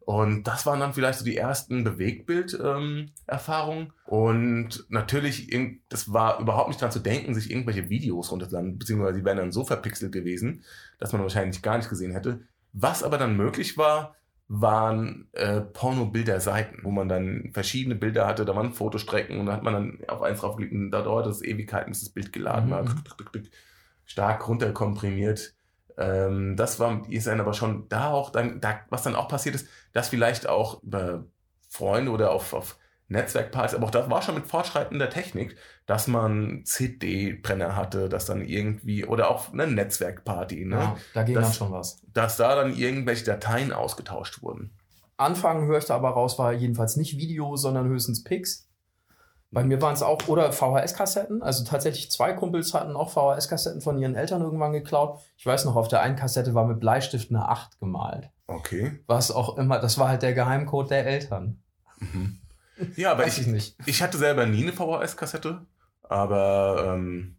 Und 0.00 0.44
das 0.48 0.66
waren 0.66 0.80
dann 0.80 0.92
vielleicht 0.92 1.20
so 1.20 1.24
die 1.24 1.36
ersten 1.36 1.84
Bewegtbild-Erfahrungen. 1.84 3.92
und 4.06 4.84
natürlich, 4.88 5.48
das 5.88 6.12
war 6.12 6.40
überhaupt 6.40 6.68
nicht 6.68 6.80
dran 6.80 6.90
zu 6.90 7.00
denken, 7.00 7.34
sich 7.34 7.50
irgendwelche 7.50 7.88
Videos 7.88 8.30
runterzuladen, 8.30 8.78
beziehungsweise 8.78 9.18
die 9.18 9.24
wären 9.24 9.38
dann 9.38 9.52
so 9.52 9.64
verpixelt 9.64 10.12
gewesen, 10.12 10.62
dass 10.98 11.12
man 11.12 11.22
wahrscheinlich 11.22 11.62
gar 11.62 11.76
nicht 11.78 11.88
gesehen 11.88 12.12
hätte. 12.12 12.40
Was 12.74 13.02
aber 13.02 13.18
dann 13.18 13.36
möglich 13.36 13.76
war, 13.78 14.16
waren 14.54 15.28
äh, 15.32 15.62
Porno-Bilder-Seiten, 15.62 16.80
wo 16.82 16.90
man 16.90 17.08
dann 17.08 17.50
verschiedene 17.54 17.94
Bilder 17.94 18.26
hatte, 18.26 18.44
da 18.44 18.54
waren 18.54 18.74
Fotostrecken 18.74 19.40
und 19.40 19.46
da 19.46 19.54
hat 19.54 19.62
man 19.62 19.72
dann 19.72 19.98
auf 20.08 20.20
eins 20.20 20.40
draufgeklickt 20.40 20.74
und 20.74 20.90
da 20.90 21.00
dauerte 21.00 21.30
es 21.30 21.42
Ewigkeiten, 21.42 21.90
bis 21.90 22.00
das 22.00 22.10
Bild 22.10 22.34
geladen 22.34 22.70
war. 22.70 22.82
Mhm. 22.82 23.02
Tick, 23.16 23.32
tick. 23.32 23.50
Stark 24.04 24.46
runterkomprimiert. 24.46 25.54
Ähm, 25.96 26.54
das 26.54 26.78
war, 26.78 27.02
ist 27.08 27.28
dann 27.28 27.40
aber 27.40 27.54
schon 27.54 27.88
da 27.88 28.10
auch, 28.10 28.28
dann, 28.28 28.60
da, 28.60 28.80
was 28.90 29.02
dann 29.02 29.16
auch 29.16 29.26
passiert 29.26 29.54
ist, 29.54 29.68
dass 29.94 30.10
vielleicht 30.10 30.46
auch 30.46 30.82
über 30.82 31.24
Freunde 31.70 32.10
oder 32.10 32.30
auf, 32.32 32.52
auf 32.52 32.78
Netzwerkpartys, 33.12 33.74
aber 33.74 33.86
auch 33.86 33.90
das 33.90 34.10
war 34.10 34.20
schon 34.22 34.34
mit 34.34 34.46
fortschreitender 34.46 35.08
Technik, 35.10 35.56
dass 35.86 36.08
man 36.08 36.62
CD-Brenner 36.64 37.76
hatte, 37.76 38.08
dass 38.08 38.26
dann 38.26 38.42
irgendwie, 38.44 39.04
oder 39.06 39.30
auch 39.30 39.52
eine 39.52 39.66
Netzwerkparty, 39.66 40.64
ne? 40.64 40.76
Ja, 40.76 40.96
da 41.14 41.22
ging 41.22 41.34
Das- 41.36 41.44
dann 41.44 41.52
schon 41.54 41.70
was. 41.72 42.02
dass 42.12 42.36
da 42.36 42.54
dann 42.56 42.74
irgendwelche 42.74 43.24
Dateien 43.24 43.72
ausgetauscht 43.72 44.42
wurden. 44.42 44.72
Anfangen 45.16 45.66
höre 45.68 45.78
ich 45.78 45.84
da 45.84 45.94
aber 45.94 46.10
raus, 46.10 46.38
war 46.38 46.52
jedenfalls 46.52 46.96
nicht 46.96 47.16
Video, 47.16 47.54
sondern 47.56 47.86
höchstens 47.88 48.24
Pics. 48.24 48.68
Bei 49.54 49.62
mir 49.62 49.82
waren 49.82 49.92
es 49.92 50.02
auch, 50.02 50.26
oder 50.28 50.50
VHS-Kassetten. 50.50 51.42
Also 51.42 51.62
tatsächlich 51.64 52.10
zwei 52.10 52.32
Kumpels 52.32 52.72
hatten 52.72 52.96
auch 52.96 53.10
VHS-Kassetten 53.10 53.82
von 53.82 53.98
ihren 53.98 54.14
Eltern 54.14 54.40
irgendwann 54.40 54.72
geklaut. 54.72 55.20
Ich 55.36 55.44
weiß 55.44 55.66
noch, 55.66 55.76
auf 55.76 55.88
der 55.88 56.00
einen 56.00 56.16
Kassette 56.16 56.54
war 56.54 56.64
mit 56.66 56.80
Bleistift 56.80 57.28
eine 57.30 57.46
8 57.48 57.78
gemalt. 57.78 58.30
Okay. 58.46 59.00
Was 59.06 59.30
auch 59.30 59.58
immer, 59.58 59.78
das 59.78 59.98
war 59.98 60.08
halt 60.08 60.22
der 60.22 60.32
Geheimcode 60.32 60.90
der 60.90 61.06
Eltern. 61.06 61.60
Mhm. 61.98 62.38
Ja, 62.96 63.12
aber 63.12 63.24
Weiß 63.24 63.38
ich, 63.38 63.46
ich 63.46 63.52
nicht. 63.52 63.76
ich 63.86 64.02
hatte 64.02 64.18
selber 64.18 64.46
nie 64.46 64.62
eine 64.62 64.72
VHS-Kassette, 64.72 65.66
aber 66.02 66.94
ähm, 66.96 67.36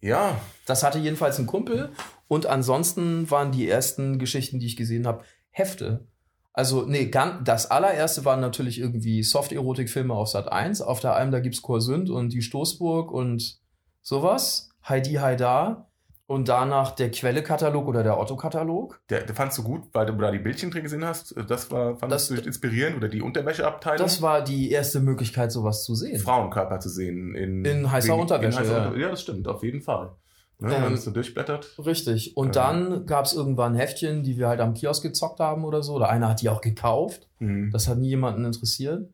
ja, 0.00 0.40
Das 0.66 0.82
hatte 0.82 0.98
jedenfalls 0.98 1.38
ein 1.38 1.46
Kumpel. 1.46 1.90
Und 2.26 2.46
ansonsten 2.46 3.30
waren 3.30 3.52
die 3.52 3.68
ersten 3.68 4.18
Geschichten, 4.18 4.58
die 4.58 4.66
ich 4.66 4.76
gesehen 4.76 5.06
habe, 5.06 5.24
Hefte. 5.50 6.06
Also, 6.52 6.82
nee, 6.82 7.06
ganz, 7.06 7.44
das 7.44 7.70
allererste 7.70 8.24
waren 8.24 8.40
natürlich 8.40 8.78
irgendwie 8.78 9.22
Soft-Erotik-Filme 9.22 10.12
auf 10.12 10.28
Sat 10.28 10.50
1. 10.50 10.82
Auf 10.82 11.00
der 11.00 11.14
einen, 11.14 11.30
da 11.30 11.40
gibt's 11.40 11.62
Korsund 11.62 12.10
und 12.10 12.30
die 12.32 12.42
Stoßburg 12.42 13.10
und 13.12 13.60
sowas. 14.02 14.70
Heidi 14.86 15.14
Haida. 15.14 15.88
Und 16.32 16.48
danach 16.48 16.92
der 16.92 17.10
Quelle-Katalog 17.10 17.86
oder 17.88 18.02
der 18.02 18.18
Otto-Katalog. 18.18 19.00
der, 19.10 19.22
der 19.24 19.34
fandst 19.34 19.58
du 19.58 19.62
gut, 19.62 19.82
weil 19.92 20.06
du 20.06 20.14
da 20.14 20.30
die 20.30 20.38
Bildchen 20.38 20.70
drin 20.70 20.82
gesehen 20.82 21.04
hast. 21.04 21.34
Das 21.48 21.70
war, 21.70 21.96
fandest 21.96 22.30
Das- 22.30 22.40
du 22.40 22.46
inspirierend 22.46 22.96
oder 22.96 23.08
die 23.08 23.20
Unterwäscheabteilung? 23.20 23.98
Das 23.98 24.22
war 24.22 24.42
die 24.42 24.70
erste 24.70 25.00
Möglichkeit, 25.00 25.52
sowas 25.52 25.84
zu 25.84 25.94
sehen. 25.94 26.18
Frauenkörper 26.18 26.80
zu 26.80 26.88
sehen. 26.88 27.34
In, 27.34 27.64
In 27.64 27.90
heißer 27.92 28.16
Unterwäsche, 28.16 28.60
heißer 28.60 28.76
ja. 28.78 28.86
Unter- 28.88 28.98
ja, 28.98 29.08
das 29.10 29.20
stimmt, 29.22 29.46
auf 29.46 29.62
jeden 29.62 29.82
Fall. 29.82 30.12
Ne, 30.58 30.74
Ähm, 30.76 30.84
wenn 30.84 30.92
es 30.94 31.04
so 31.04 31.10
durchblättert. 31.10 31.76
Richtig. 31.84 32.36
Und 32.36 32.54
Ja. 32.56 32.72
dann 32.72 33.04
gab's 33.06 33.32
irgendwann 33.34 33.74
Heftchen, 33.74 34.22
die 34.22 34.38
wir 34.38 34.48
halt 34.48 34.60
am 34.60 34.74
Kiosk 34.74 35.02
gezockt 35.02 35.40
haben 35.40 35.64
oder 35.64 35.82
so. 35.82 35.94
Oder 35.94 36.08
einer 36.08 36.28
hat 36.28 36.40
die 36.40 36.48
auch 36.48 36.60
gekauft. 36.60 37.28
Mhm. 37.40 37.70
Das 37.72 37.88
hat 37.88 37.98
nie 37.98 38.08
jemanden 38.10 38.44
interessiert. 38.44 39.10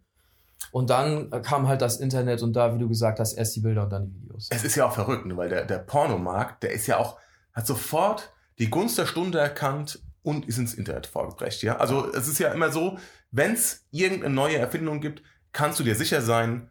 Und 0.70 0.90
dann 0.90 1.30
kam 1.42 1.68
halt 1.68 1.80
das 1.82 1.98
Internet 1.98 2.42
und 2.42 2.52
da, 2.54 2.74
wie 2.74 2.78
du 2.78 2.88
gesagt 2.88 3.20
hast, 3.20 3.32
erst 3.34 3.56
die 3.56 3.60
Bilder 3.60 3.84
und 3.84 3.90
dann 3.90 4.06
die 4.06 4.22
Videos. 4.22 4.48
Es 4.50 4.64
ist 4.64 4.74
ja 4.74 4.86
auch 4.86 4.92
verrückt, 4.92 5.24
ne, 5.26 5.36
weil 5.36 5.48
der, 5.48 5.64
der 5.64 5.78
Pornomarkt, 5.78 6.62
der 6.62 6.72
ist 6.72 6.86
ja 6.86 6.98
auch, 6.98 7.18
hat 7.52 7.66
sofort 7.66 8.32
die 8.58 8.68
Gunst 8.70 8.98
der 8.98 9.06
Stunde 9.06 9.38
erkannt 9.38 10.00
und 10.22 10.46
ist 10.46 10.58
ins 10.58 10.74
Internet 10.74 11.06
vorgebrecht. 11.06 11.62
Ja? 11.62 11.76
Also 11.76 12.12
es 12.12 12.28
ist 12.28 12.38
ja 12.38 12.52
immer 12.52 12.70
so, 12.70 12.98
wenn 13.30 13.52
es 13.52 13.86
irgendeine 13.92 14.34
neue 14.34 14.56
Erfindung 14.58 15.00
gibt, 15.00 15.22
kannst 15.52 15.78
du 15.78 15.84
dir 15.84 15.94
sicher 15.94 16.20
sein, 16.22 16.70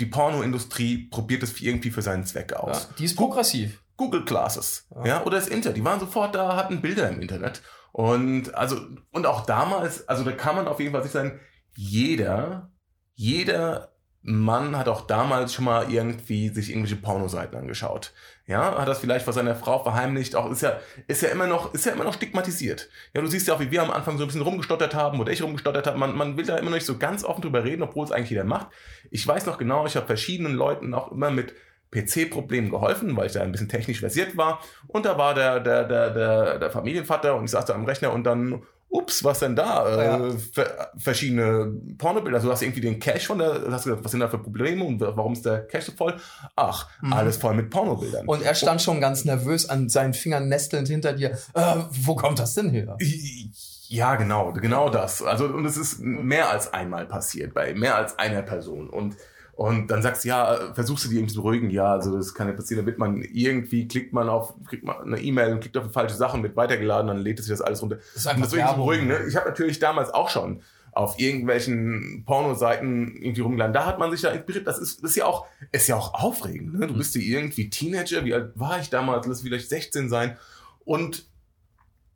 die 0.00 0.06
Pornoindustrie 0.06 1.08
probiert 1.08 1.42
es 1.42 1.60
irgendwie 1.60 1.90
für 1.90 2.02
seinen 2.02 2.24
Zweck 2.24 2.50
Ja, 2.52 2.58
aus. 2.58 2.88
die 2.98 3.04
ist 3.04 3.16
progressiv. 3.16 3.80
Google 3.96 4.24
Classes, 4.24 4.86
Ja. 4.96 5.06
ja. 5.06 5.24
oder 5.24 5.36
das 5.38 5.46
Internet, 5.48 5.76
die 5.76 5.84
waren 5.84 6.00
sofort 6.00 6.34
da, 6.34 6.56
hatten 6.56 6.80
Bilder 6.82 7.08
im 7.08 7.20
Internet. 7.20 7.62
Und 7.92 8.52
also, 8.54 8.76
und 9.12 9.24
auch 9.26 9.46
damals, 9.46 10.08
also 10.08 10.24
da 10.24 10.32
kann 10.32 10.56
man 10.56 10.66
auf 10.66 10.80
jeden 10.80 10.92
Fall 10.92 11.02
sicher 11.04 11.20
sein, 11.20 11.40
jeder, 11.76 12.70
jeder 13.14 13.90
Mann 14.26 14.76
hat 14.78 14.88
auch 14.88 15.02
damals 15.02 15.52
schon 15.52 15.66
mal 15.66 15.92
irgendwie 15.92 16.48
sich 16.48 16.70
irgendwelche 16.70 16.96
Pornoseiten 16.96 17.58
angeschaut. 17.58 18.14
Ja, 18.46 18.78
hat 18.78 18.88
das 18.88 18.98
vielleicht 18.98 19.24
vor 19.24 19.34
seiner 19.34 19.54
Frau 19.54 19.82
verheimlicht, 19.82 20.34
auch 20.34 20.50
ist 20.50 20.62
ja, 20.62 20.80
ist 21.06 21.20
ja 21.22 21.28
immer 21.28 21.46
noch, 21.46 21.74
ist 21.74 21.84
ja 21.84 21.92
immer 21.92 22.04
noch 22.04 22.14
stigmatisiert. 22.14 22.88
Ja, 23.12 23.20
du 23.20 23.26
siehst 23.26 23.46
ja 23.48 23.54
auch, 23.54 23.60
wie 23.60 23.70
wir 23.70 23.82
am 23.82 23.90
Anfang 23.90 24.16
so 24.16 24.24
ein 24.24 24.26
bisschen 24.26 24.42
rumgestottert 24.42 24.94
haben 24.94 25.20
oder 25.20 25.30
ich 25.30 25.42
rumgestottert 25.42 25.86
habe. 25.86 25.98
Man, 25.98 26.16
man 26.16 26.38
will 26.38 26.46
da 26.46 26.56
immer 26.56 26.70
noch 26.70 26.76
nicht 26.76 26.86
so 26.86 26.96
ganz 26.96 27.22
offen 27.22 27.42
drüber 27.42 27.64
reden, 27.64 27.82
obwohl 27.82 28.06
es 28.06 28.12
eigentlich 28.12 28.30
jeder 28.30 28.44
macht. 28.44 28.68
Ich 29.10 29.26
weiß 29.26 29.44
noch 29.44 29.58
genau, 29.58 29.84
ich 29.84 29.94
habe 29.94 30.06
verschiedenen 30.06 30.54
Leuten 30.54 30.94
auch 30.94 31.12
immer 31.12 31.30
mit 31.30 31.54
PC-Problemen 31.90 32.70
geholfen, 32.70 33.16
weil 33.16 33.26
ich 33.26 33.32
da 33.32 33.42
ein 33.42 33.52
bisschen 33.52 33.68
technisch 33.68 34.00
versiert 34.00 34.38
war. 34.38 34.60
Und 34.88 35.04
da 35.04 35.18
war 35.18 35.34
der, 35.34 35.60
der, 35.60 35.84
der, 35.84 36.10
der, 36.10 36.58
der 36.58 36.70
Familienvater 36.70 37.36
und 37.36 37.44
ich 37.44 37.50
saß 37.50 37.66
da 37.66 37.74
am 37.74 37.84
Rechner 37.84 38.12
und 38.12 38.24
dann, 38.24 38.62
ups, 38.94 39.24
was 39.24 39.40
denn 39.40 39.56
da? 39.56 39.86
Äh, 39.88 40.04
Ja. 40.04 40.30
ver 40.52 40.90
verschiedene 40.96 41.72
Pornobilder. 41.98 42.36
Also 42.36 42.46
du 42.48 42.52
hast 42.52 42.62
irgendwie 42.62 42.80
den 42.80 43.00
Cache 43.00 43.18
von 43.26 43.38
der, 43.38 43.62
hast 43.70 43.84
gesagt, 43.84 44.04
was 44.04 44.10
sind 44.12 44.20
da 44.20 44.28
für 44.28 44.38
Probleme 44.38 44.84
und 44.84 45.00
warum 45.00 45.32
ist 45.32 45.44
der 45.44 45.66
Cache 45.66 45.82
so 45.82 45.92
voll? 45.92 46.14
Ach, 46.54 46.88
Mhm. 47.02 47.12
alles 47.12 47.36
voll 47.36 47.54
mit 47.54 47.70
Pornobildern. 47.70 48.26
Und 48.26 48.42
er 48.42 48.54
stand 48.54 48.80
schon 48.80 49.00
ganz 49.00 49.24
nervös 49.24 49.68
an 49.68 49.88
seinen 49.88 50.14
Fingern 50.14 50.48
nestelnd 50.48 50.86
hinter 50.88 51.12
dir. 51.12 51.32
Äh, 51.54 51.76
wo 51.90 52.14
kommt 52.14 52.38
das 52.38 52.54
denn 52.54 52.70
her? 52.70 52.96
Ja, 53.88 54.14
genau, 54.16 54.52
genau 54.52 54.88
das. 54.88 55.22
Also, 55.22 55.46
und 55.46 55.64
es 55.66 55.76
ist 55.76 56.00
mehr 56.00 56.50
als 56.50 56.72
einmal 56.72 57.06
passiert, 57.06 57.52
bei 57.52 57.74
mehr 57.74 57.96
als 57.96 58.18
einer 58.18 58.42
Person. 58.42 58.88
Und, 58.88 59.16
und 59.56 59.88
dann 59.88 60.02
sagst 60.02 60.24
du, 60.24 60.28
ja, 60.28 60.72
versuchst 60.74 61.04
du 61.04 61.08
die 61.08 61.16
irgendwie 61.16 61.34
zu 61.34 61.40
beruhigen, 61.42 61.70
ja, 61.70 61.92
also 61.92 62.16
das 62.16 62.34
kann 62.34 62.48
ja 62.48 62.54
passieren, 62.54 62.82
da 62.82 62.86
wird 62.86 62.98
man 62.98 63.22
irgendwie, 63.22 63.86
klickt 63.88 64.12
man 64.12 64.28
auf, 64.28 64.54
kriegt 64.66 64.84
man 64.84 64.96
eine 65.00 65.20
E-Mail 65.20 65.52
und 65.52 65.60
klickt 65.60 65.76
auf 65.76 65.86
die 65.86 65.92
falsche 65.92 66.16
Sache 66.16 66.36
und 66.36 66.42
wird 66.42 66.56
weitergeladen, 66.56 67.06
dann 67.08 67.18
lädt 67.18 67.38
es 67.38 67.46
sich 67.46 67.52
das 67.52 67.60
alles 67.60 67.80
runter. 67.82 67.96
Das 67.96 68.16
ist 68.16 68.26
Um 68.26 68.30
einfach 68.32 68.44
das 68.44 68.52
irgendwie 68.52 68.70
zu 68.72 68.76
beruhigen, 68.76 69.06
ne? 69.06 69.18
Ich 69.28 69.36
habe 69.36 69.48
natürlich 69.48 69.78
damals 69.78 70.10
auch 70.12 70.28
schon 70.28 70.60
auf 70.92 71.18
irgendwelchen 71.18 72.22
Pornoseiten 72.24 73.16
irgendwie 73.20 73.40
rumgeladen. 73.40 73.74
Da 73.74 73.84
hat 73.84 73.98
man 73.98 74.12
sich 74.12 74.20
da 74.20 74.28
inspiriert. 74.30 74.66
Das 74.66 74.78
ist, 74.78 75.02
das 75.02 75.10
ist 75.10 75.16
ja 75.16 75.24
auch, 75.26 75.44
ist 75.72 75.88
ja 75.88 75.96
auch 75.96 76.14
aufregend. 76.14 76.78
Ne? 76.78 76.86
Du 76.86 76.94
Mhm. 76.94 76.98
bist 76.98 77.16
ja 77.16 77.20
irgendwie 77.20 77.68
Teenager. 77.68 78.24
Wie 78.24 78.32
alt 78.32 78.52
war 78.54 78.78
ich 78.78 78.90
damals? 78.90 79.26
Lass 79.26 79.40
vielleicht 79.40 79.68
16 79.68 80.08
sein. 80.08 80.36
Und 80.84 81.26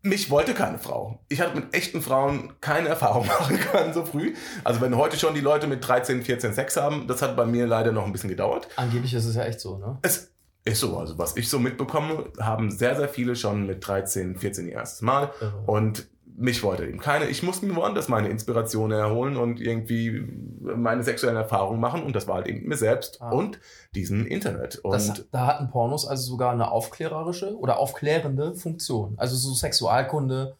mich 0.02 0.30
wollte 0.30 0.54
keine 0.54 0.78
Frau. 0.78 1.20
Ich 1.28 1.40
hatte 1.40 1.56
mit 1.56 1.74
echten 1.74 2.02
Frauen 2.02 2.52
keine 2.60 2.88
Erfahrung 2.88 3.26
machen 3.38 3.58
können 3.58 3.92
so 3.92 4.04
früh. 4.04 4.34
Also 4.64 4.80
wenn 4.80 4.96
heute 4.96 5.18
schon 5.18 5.34
die 5.34 5.40
Leute 5.40 5.66
mit 5.66 5.86
13, 5.86 6.22
14 6.22 6.52
Sex 6.52 6.76
haben, 6.76 7.06
das 7.06 7.22
hat 7.22 7.36
bei 7.36 7.46
mir 7.46 7.66
leider 7.66 7.92
noch 7.92 8.04
ein 8.04 8.12
bisschen 8.12 8.30
gedauert. 8.30 8.68
Angeblich 8.76 9.14
ist 9.14 9.24
es 9.24 9.34
ja 9.34 9.44
echt 9.44 9.60
so, 9.60 9.78
ne? 9.78 9.98
Es 10.02 10.32
ist 10.64 10.80
so, 10.80 10.98
also 10.98 11.18
was 11.18 11.36
ich 11.36 11.48
so 11.48 11.58
mitbekomme, 11.58 12.30
haben 12.38 12.70
sehr, 12.70 12.96
sehr 12.96 13.08
viele 13.08 13.36
schon 13.36 13.66
mit 13.66 13.86
13, 13.86 14.36
14 14.36 14.66
ihr 14.66 14.74
erstes 14.74 15.02
Mal. 15.02 15.32
Irre. 15.40 15.62
Und 15.66 16.08
mich 16.40 16.62
wollte 16.62 16.86
eben 16.86 17.00
keine. 17.00 17.26
Ich 17.26 17.42
musste 17.42 17.66
mir 17.66 17.74
woanders 17.74 18.08
meine 18.08 18.28
Inspiration 18.28 18.92
erholen 18.92 19.36
und 19.36 19.60
irgendwie 19.60 20.24
meine 20.60 21.02
sexuellen 21.02 21.36
Erfahrungen 21.36 21.80
machen. 21.80 22.02
Und 22.04 22.14
das 22.14 22.28
war 22.28 22.36
halt 22.36 22.46
eben 22.46 22.68
mir 22.68 22.76
selbst 22.76 23.20
Ah. 23.20 23.30
und 23.30 23.58
diesem 23.94 24.24
Internet. 24.26 24.76
Und 24.78 24.92
Das, 24.92 25.24
da 25.32 25.46
hatten 25.46 25.68
Pornos 25.70 26.06
also 26.06 26.30
sogar 26.30 26.52
eine 26.52 26.70
aufklärerische 26.70 27.56
oder 27.58 27.78
aufklärende 27.78 28.54
Funktion. 28.54 29.14
Also 29.16 29.34
so 29.36 29.52
Sexualkunde, 29.52 30.56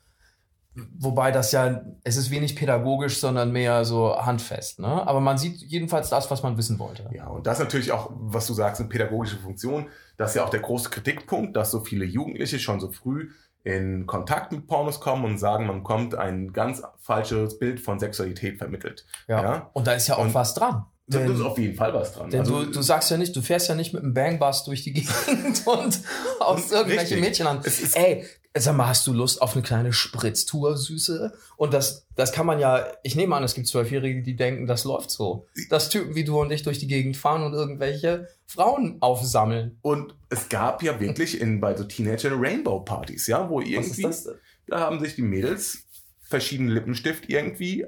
wobei 0.99 1.31
das 1.33 1.53
ja, 1.53 1.83
es 2.05 2.17
ist 2.17 2.31
wenig 2.31 2.57
pädagogisch, 2.57 3.19
sondern 3.21 3.53
mehr 3.53 3.85
so 3.85 4.17
handfest. 4.17 4.79
Ne? 4.81 4.87
Aber 4.89 5.21
man 5.21 5.39
sieht 5.39 5.57
jedenfalls 5.63 6.09
das, 6.09 6.31
was 6.31 6.43
man 6.43 6.57
wissen 6.57 6.79
wollte. 6.79 7.09
Ja, 7.13 7.27
und 7.29 7.47
das 7.47 7.59
natürlich 7.59 7.93
auch, 7.93 8.11
was 8.15 8.47
du 8.47 8.55
sagst, 8.55 8.81
eine 8.81 8.89
pädagogische 8.89 9.37
Funktion. 9.39 9.87
Das 10.17 10.31
ist 10.31 10.37
ja 10.37 10.45
auch 10.45 10.51
der 10.51 10.61
große 10.61 10.91
Kritikpunkt, 10.91 11.57
dass 11.57 11.71
so 11.71 11.81
viele 11.81 12.05
Jugendliche 12.05 12.59
schon 12.59 12.81
so 12.81 12.91
früh 12.91 13.31
in 13.65 14.07
Kontakt 14.07 14.53
mit 14.53 14.67
Pornos 14.67 15.01
kommen 15.01 15.25
und 15.25 15.39
sagen, 15.39 15.67
man 15.67 15.83
kommt 15.85 16.15
ein 16.15 16.53
ganz 16.53 16.83
falsches 16.99 17.59
Bild 17.59 17.81
von 17.81 17.99
Sexualität 17.99 18.59
vermittelt. 18.59 19.05
Ja. 19.27 19.43
Ja. 19.43 19.71
Und 19.75 19.87
da 19.87 19.93
ist 19.93 20.07
ja 20.09 20.17
auch 20.17 20.21
Und 20.25 20.35
was 20.35 20.55
dran. 20.55 20.87
Da 21.11 21.19
Denn- 21.21 21.33
ist 21.35 21.41
auf 21.41 21.59
jeden 21.59 21.75
Fall 21.75 21.93
was 21.95 22.13
dran. 22.13 22.29
Denn 22.31 22.41
Also, 22.41 22.65
du, 22.65 22.71
du 22.71 22.83
sagst 22.83 23.11
ja 23.11 23.17
nicht, 23.17 23.35
du 23.35 23.41
fährst 23.41 23.69
ja 23.69 23.75
nicht 23.75 23.95
mit 23.95 24.03
einem 24.03 24.13
Bangbus 24.15 24.65
durch 24.65 24.85
die 24.85 24.93
Gegend 24.93 25.63
und 25.67 26.01
aus 26.41 26.71
irgendwelche 26.71 27.01
Richtig. 27.17 27.21
Mädchen 27.21 27.47
an. 27.47 27.63
Ey, 27.95 28.25
sag 28.65 28.77
mal, 28.77 28.89
hast 28.89 29.07
du 29.07 29.13
Lust 29.13 29.43
auf 29.43 29.55
eine 29.55 29.63
kleine 29.63 29.93
Spritztour, 29.93 30.77
Süße? 30.77 31.33
Und 31.57 31.75
das, 31.75 32.07
das 32.15 32.33
kann 32.33 32.47
man 32.47 32.59
ja, 32.59 32.87
ich 33.03 33.15
nehme 33.15 33.37
an, 33.37 33.45
es 33.45 33.55
gibt 33.55 33.67
Zwölfjährige, 33.67 34.23
die 34.23 34.37
denken, 34.37 34.67
das 34.67 34.85
läuft 34.85 35.11
so. 35.11 35.47
Dass 35.71 35.89
Typen 35.89 36.15
wie 36.15 36.25
du 36.25 36.41
und 36.41 36.51
ich 36.51 36.63
durch 36.63 36.79
die 36.79 36.87
Gegend 36.87 37.17
fahren 37.17 37.43
und 37.43 37.53
irgendwelche 37.53 38.29
Frauen 38.47 38.97
aufsammeln. 39.01 39.79
und 39.83 40.15
es 40.31 40.49
gab 40.49 40.83
ja 40.83 41.01
wirklich 41.01 41.41
in, 41.41 41.61
bei 41.61 41.75
so 41.77 41.85
Teenager 41.85 42.33
Rainbow-Partys, 42.33 43.27
ja, 43.27 43.49
wo 43.49 43.61
irgendwie, 43.61 44.07
da 44.67 44.81
haben 44.81 45.01
sich 45.01 45.15
die 45.15 45.23
Mädels 45.23 45.87
verschiedene 46.23 46.73
Lippenstift 46.73 47.29
irgendwie 47.29 47.87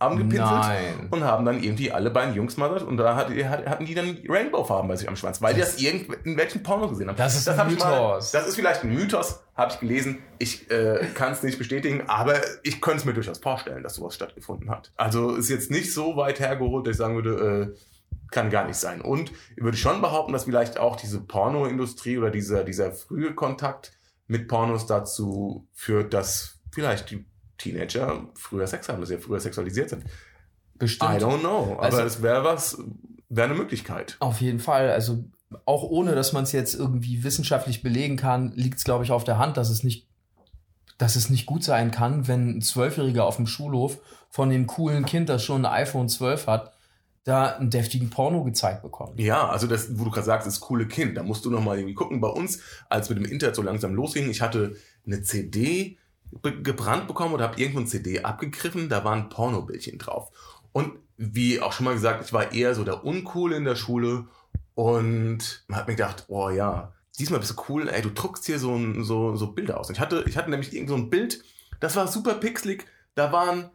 angepinselt. 0.00 0.40
Nein. 0.40 1.08
und 1.10 1.24
haben 1.24 1.44
dann 1.44 1.62
irgendwie 1.62 1.92
alle 1.92 2.10
beiden 2.10 2.34
Jungs 2.34 2.56
mal 2.56 2.70
und 2.70 2.96
da 2.96 3.16
hat, 3.16 3.28
hat, 3.30 3.66
hatten 3.66 3.84
die 3.84 3.94
dann 3.94 4.18
Rainbow-Farben 4.26 4.88
bei 4.88 4.96
sich 4.96 5.08
am 5.08 5.16
Schwanz, 5.16 5.42
weil 5.42 5.54
die 5.54 5.60
das 5.60 5.80
in 5.80 6.36
welchen 6.36 6.62
Porno 6.62 6.88
gesehen 6.88 7.08
haben. 7.08 7.16
Das 7.16 7.36
ist 7.36 7.48
ein 7.48 7.56
hab 7.56 7.70
ich 7.70 7.78
mal- 7.78 7.90
Mythos. 7.90 8.30
das 8.30 8.46
ist 8.48 8.54
vielleicht 8.56 8.82
ein 8.82 8.94
Mythos, 8.94 9.40
habe 9.54 9.72
ich 9.72 9.80
gelesen. 9.80 10.18
Ich 10.38 10.70
äh, 10.70 11.06
kann 11.14 11.32
es 11.32 11.42
nicht 11.42 11.58
bestätigen, 11.58 12.04
aber 12.08 12.36
ich 12.62 12.80
könnte 12.80 12.98
es 13.00 13.04
mir 13.04 13.14
durchaus 13.14 13.38
vorstellen, 13.38 13.82
dass 13.82 13.96
sowas 13.96 14.14
stattgefunden 14.14 14.70
hat. 14.70 14.90
Also 14.96 15.36
ist 15.36 15.50
jetzt 15.50 15.70
nicht 15.70 15.92
so 15.92 16.16
weit 16.16 16.40
hergeholt, 16.40 16.86
dass 16.86 16.92
ich 16.92 16.98
sagen 16.98 17.14
würde, 17.16 17.74
äh, 17.74 17.78
kann 18.30 18.48
gar 18.48 18.64
nicht 18.66 18.76
sein. 18.76 19.00
Und 19.00 19.32
ich 19.56 19.62
würde 19.62 19.76
schon 19.76 20.00
behaupten, 20.00 20.32
dass 20.32 20.44
vielleicht 20.44 20.78
auch 20.78 20.96
diese 20.96 21.20
Pornoindustrie 21.20 22.16
oder 22.16 22.30
dieser, 22.30 22.64
dieser 22.64 22.92
frühe 22.92 23.34
Kontakt 23.34 23.92
mit 24.28 24.48
Pornos 24.48 24.86
dazu 24.86 25.66
führt, 25.74 26.14
dass 26.14 26.60
vielleicht 26.72 27.10
die 27.10 27.26
Teenager 27.60 28.24
früher 28.34 28.66
Sex 28.66 28.88
haben, 28.88 29.00
dass 29.00 29.08
sie 29.10 29.18
früher 29.18 29.40
sexualisiert 29.40 29.90
sind. 29.90 30.04
Bestimmt. 30.78 31.10
I 31.10 31.14
don't 31.22 31.40
know. 31.40 31.74
Aber 31.74 31.82
Also- 31.82 32.00
es 32.02 32.22
wäre 32.22 32.42
was, 32.42 32.78
wäre 33.28 33.48
eine 33.48 33.58
Möglichkeit. 33.58 34.16
Auf 34.20 34.40
jeden 34.40 34.58
Fall. 34.60 34.90
Also 34.90 35.24
auch 35.66 35.82
ohne, 35.82 36.14
dass 36.14 36.32
man 36.32 36.44
es 36.44 36.52
jetzt 36.52 36.74
irgendwie 36.74 37.22
wissenschaftlich 37.22 37.82
belegen 37.82 38.16
kann, 38.16 38.52
liegt 38.54 38.78
es, 38.78 38.84
glaube 38.84 39.04
ich, 39.04 39.10
auf 39.12 39.24
der 39.24 39.38
Hand, 39.38 39.56
dass 39.56 39.68
es 39.68 39.82
nicht, 39.82 40.08
dass 40.96 41.16
es 41.16 41.28
nicht 41.30 41.46
gut 41.46 41.64
sein 41.64 41.90
kann, 41.90 42.28
wenn 42.28 42.56
ein 42.58 42.62
Zwölfjähriger 42.62 43.24
auf 43.24 43.36
dem 43.36 43.46
Schulhof 43.46 43.98
von 44.30 44.48
dem 44.50 44.66
coolen 44.66 45.04
Kind, 45.04 45.28
das 45.28 45.42
schon 45.44 45.64
ein 45.66 45.72
iPhone 45.72 46.08
12 46.08 46.46
hat, 46.46 46.72
da 47.24 47.56
einen 47.56 47.68
deftigen 47.70 48.08
Porno 48.10 48.44
gezeigt 48.44 48.82
bekommt. 48.82 49.18
Ja, 49.20 49.48
also 49.48 49.66
das, 49.66 49.98
wo 49.98 50.04
du 50.04 50.10
gerade 50.10 50.24
sagst, 50.26 50.46
das 50.46 50.60
coole 50.60 50.86
Kind, 50.86 51.16
da 51.16 51.22
musst 51.22 51.44
du 51.44 51.50
noch 51.50 51.62
mal 51.62 51.76
irgendwie 51.76 51.94
gucken. 51.94 52.20
Bei 52.20 52.28
uns, 52.28 52.60
als 52.88 53.08
mit 53.10 53.18
dem 53.18 53.24
Internet 53.26 53.56
so 53.56 53.62
langsam 53.62 53.94
losging, 53.94 54.30
ich 54.30 54.40
hatte 54.40 54.76
eine 55.06 55.22
CD 55.22 55.98
gebrannt 56.62 57.06
bekommen 57.08 57.34
oder 57.34 57.44
habe 57.44 57.60
irgendwo 57.60 57.80
eine 57.80 57.88
CD 57.88 58.20
abgegriffen, 58.22 58.88
da 58.88 59.04
waren 59.04 59.28
Pornobildchen 59.28 59.98
drauf. 59.98 60.30
Und 60.72 60.92
wie 61.16 61.60
auch 61.60 61.72
schon 61.72 61.84
mal 61.84 61.94
gesagt, 61.94 62.24
ich 62.24 62.32
war 62.32 62.52
eher 62.52 62.74
so 62.74 62.84
der 62.84 63.04
Uncool 63.04 63.52
in 63.52 63.64
der 63.64 63.76
Schule 63.76 64.26
und 64.74 65.64
man 65.68 65.78
hat 65.78 65.88
mir 65.88 65.94
gedacht, 65.96 66.24
oh 66.28 66.48
ja, 66.50 66.92
diesmal 67.18 67.40
bist 67.40 67.52
du 67.58 67.62
cool, 67.68 67.88
ey, 67.88 68.00
du 68.02 68.10
druckst 68.10 68.46
hier 68.46 68.58
so, 68.58 68.74
ein- 68.74 69.04
so, 69.04 69.36
so 69.36 69.48
Bilder 69.48 69.78
aus. 69.80 69.88
Und 69.88 69.96
ich 69.96 70.00
hatte, 70.00 70.24
ich 70.26 70.36
hatte 70.36 70.50
nämlich 70.50 70.72
irgend 70.72 70.88
so 70.88 70.94
ein 70.96 71.10
Bild, 71.10 71.42
das 71.80 71.96
war 71.96 72.06
super 72.08 72.34
pixelig, 72.34 72.86
da 73.14 73.32
waren 73.32 73.70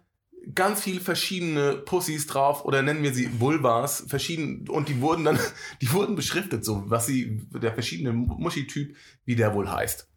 ganz 0.54 0.82
viel 0.82 1.00
verschiedene 1.02 1.74
Pussys 1.76 2.28
drauf 2.28 2.65
oder 2.65 2.82
nennen 2.82 3.04
wir 3.04 3.13
sie 3.13 3.39
Vulvas, 3.39 4.06
verschieden 4.08 4.68
und 4.70 4.89
die 4.89 5.02
wurden 5.02 5.26
dann, 5.26 5.39
die 5.82 5.91
wurden 5.91 6.15
beschriftet, 6.15 6.63
so 6.63 6.84
was 6.88 7.06
sie, 7.08 7.41
der 7.52 7.74
verschiedene 7.74 8.13
Muschi-Typ, 8.13 8.96
wie 9.26 9.36
der 9.36 9.54
wohl 9.54 9.70
heißt. 9.70 10.08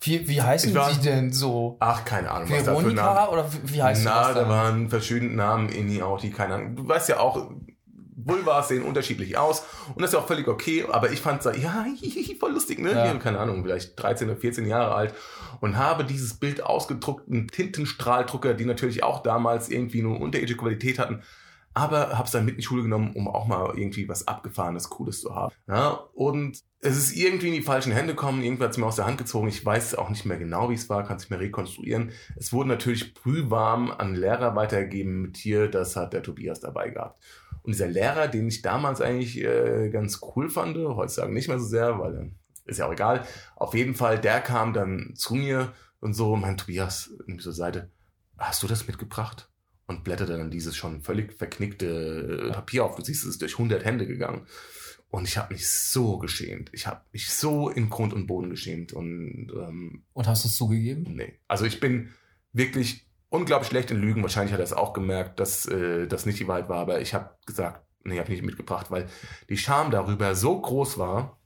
Wie, 0.00 0.28
wie 0.28 0.42
heißen 0.42 0.70
Ich 0.70 0.76
war- 0.76 0.92
die 0.92 1.00
denn 1.00 1.32
so? 1.32 1.76
Ach, 1.80 2.04
keine 2.04 2.30
Ahnung, 2.30 2.48
was 2.50 2.64
da 2.64 2.74
für 2.74 2.82
Namen. 2.82 2.96
Veronika 2.96 3.28
oder 3.28 3.46
wie, 3.64 3.82
heißt 3.82 4.02
Na, 4.04 4.26
das 4.28 4.34
da 4.34 4.48
waren 4.48 4.88
verschiedene 4.90 5.34
Namen, 5.34 5.68
Inni, 5.68 6.02
Auti, 6.02 6.30
keine 6.30 6.54
Ahnung. 6.54 6.76
Du 6.76 6.86
weißt 6.88 7.08
ja 7.08 7.18
auch, 7.18 7.50
Vulvas 8.18 8.68
sehen 8.68 8.82
unterschiedlich 8.82 9.36
aus 9.38 9.62
und 9.94 10.00
das 10.02 10.10
ist 10.10 10.14
ja 10.14 10.20
auch 10.20 10.26
völlig 10.26 10.48
okay, 10.48 10.84
aber 10.90 11.10
ich 11.12 11.20
fand 11.20 11.44
es 11.44 11.62
ja, 11.62 11.84
voll 12.40 12.52
lustig, 12.52 12.78
ne? 12.80 12.90
Ja. 12.92 13.04
Hier, 13.10 13.18
keine 13.20 13.38
Ahnung, 13.38 13.62
vielleicht 13.62 14.00
13 14.02 14.28
oder 14.28 14.38
14 14.38 14.66
Jahre 14.66 14.94
alt 14.94 15.14
und 15.60 15.76
habe 15.76 16.04
dieses 16.04 16.34
Bild 16.34 16.62
ausgedruckt, 16.62 17.28
einen 17.30 17.48
Tintenstrahldrucker, 17.48 18.54
die 18.54 18.64
natürlich 18.64 19.02
auch 19.04 19.22
damals 19.22 19.68
irgendwie 19.68 20.00
eine 20.00 20.10
unterirdische 20.10 20.56
Qualität 20.58 20.98
hatten, 20.98 21.22
aber 21.76 22.16
habe 22.16 22.24
es 22.24 22.30
dann 22.30 22.46
mit 22.46 22.54
in 22.54 22.60
die 22.60 22.64
Schule 22.64 22.84
genommen, 22.84 23.12
um 23.14 23.28
auch 23.28 23.46
mal 23.46 23.76
irgendwie 23.76 24.08
was 24.08 24.26
Abgefahrenes, 24.26 24.88
Cooles 24.88 25.20
zu 25.20 25.34
haben. 25.34 25.54
Ja, 25.68 25.90
und 26.14 26.62
es 26.80 26.96
ist 26.96 27.14
irgendwie 27.14 27.48
in 27.48 27.52
die 27.52 27.60
falschen 27.60 27.92
Hände 27.92 28.14
gekommen, 28.14 28.42
irgendwer 28.42 28.68
hat 28.68 28.72
es 28.72 28.78
mir 28.78 28.86
aus 28.86 28.96
der 28.96 29.04
Hand 29.04 29.18
gezogen, 29.18 29.46
ich 29.48 29.62
weiß 29.62 29.94
auch 29.96 30.08
nicht 30.08 30.24
mehr 30.24 30.38
genau, 30.38 30.70
wie 30.70 30.74
es 30.74 30.88
war, 30.88 31.04
kann 31.04 31.16
es 31.16 31.24
nicht 31.24 31.30
mehr 31.30 31.40
rekonstruieren. 31.40 32.12
Es 32.34 32.50
wurde 32.54 32.70
natürlich 32.70 33.12
brühwarm 33.12 33.90
an 33.90 34.14
Lehrer 34.14 34.56
weitergegeben 34.56 35.20
mit 35.20 35.36
hier, 35.36 35.68
das 35.68 35.96
hat 35.96 36.14
der 36.14 36.22
Tobias 36.22 36.60
dabei 36.60 36.88
gehabt. 36.88 37.22
Und 37.62 37.74
dieser 37.74 37.88
Lehrer, 37.88 38.28
den 38.28 38.48
ich 38.48 38.62
damals 38.62 39.02
eigentlich 39.02 39.38
äh, 39.44 39.90
ganz 39.90 40.22
cool 40.34 40.48
fand, 40.48 40.78
heutzutage 40.78 41.34
nicht 41.34 41.48
mehr 41.48 41.58
so 41.58 41.66
sehr, 41.66 41.98
weil 41.98 42.32
ist 42.64 42.78
ja 42.78 42.86
auch 42.86 42.92
egal. 42.92 43.26
Auf 43.54 43.74
jeden 43.74 43.94
Fall, 43.94 44.18
der 44.18 44.40
kam 44.40 44.72
dann 44.72 45.12
zu 45.14 45.34
mir 45.34 45.74
und 46.00 46.14
so, 46.14 46.36
mein 46.36 46.56
Tobias, 46.56 47.10
nimm 47.26 47.38
zur 47.38 47.52
Seite, 47.52 47.90
hast 48.38 48.62
du 48.62 48.66
das 48.66 48.86
mitgebracht? 48.86 49.50
Und 49.86 50.02
blätterte 50.02 50.36
dann 50.36 50.50
dieses 50.50 50.76
schon 50.76 51.00
völlig 51.00 51.32
verknickte 51.32 52.48
äh, 52.48 52.52
Papier 52.52 52.84
auf. 52.84 52.96
Du 52.96 53.04
siehst, 53.04 53.22
es 53.22 53.30
ist 53.30 53.42
durch 53.42 53.52
100 53.52 53.84
Hände 53.84 54.06
gegangen. 54.06 54.46
Und 55.10 55.28
ich 55.28 55.38
habe 55.38 55.54
mich 55.54 55.68
so 55.68 56.18
geschämt. 56.18 56.70
Ich 56.72 56.86
habe 56.86 57.02
mich 57.12 57.30
so 57.30 57.68
in 57.68 57.88
Grund 57.88 58.12
und 58.12 58.26
Boden 58.26 58.50
geschämt. 58.50 58.92
Und 58.92 59.52
ähm, 59.54 60.02
Und 60.12 60.26
hast 60.26 60.44
du 60.44 60.48
es 60.48 60.56
zugegeben? 60.56 61.14
Nee. 61.14 61.38
Also 61.46 61.64
ich 61.64 61.78
bin 61.78 62.10
wirklich 62.52 63.06
unglaublich 63.28 63.68
schlecht 63.68 63.90
in 63.90 64.00
Lügen. 64.00 64.22
Wahrscheinlich 64.22 64.52
hat 64.52 64.60
er 64.60 64.64
es 64.64 64.72
auch 64.72 64.92
gemerkt, 64.92 65.38
dass 65.38 65.66
äh, 65.66 66.08
das 66.08 66.26
nicht 66.26 66.40
die 66.40 66.48
Wahrheit 66.48 66.68
war. 66.68 66.78
Aber 66.78 67.00
ich 67.00 67.14
habe 67.14 67.36
gesagt, 67.46 67.86
nee, 68.02 68.18
habe 68.18 68.30
nicht 68.30 68.42
mitgebracht, 68.42 68.90
weil 68.90 69.08
die 69.48 69.56
Scham 69.56 69.90
darüber 69.90 70.34
so 70.34 70.60
groß 70.60 70.98
war, 70.98 71.38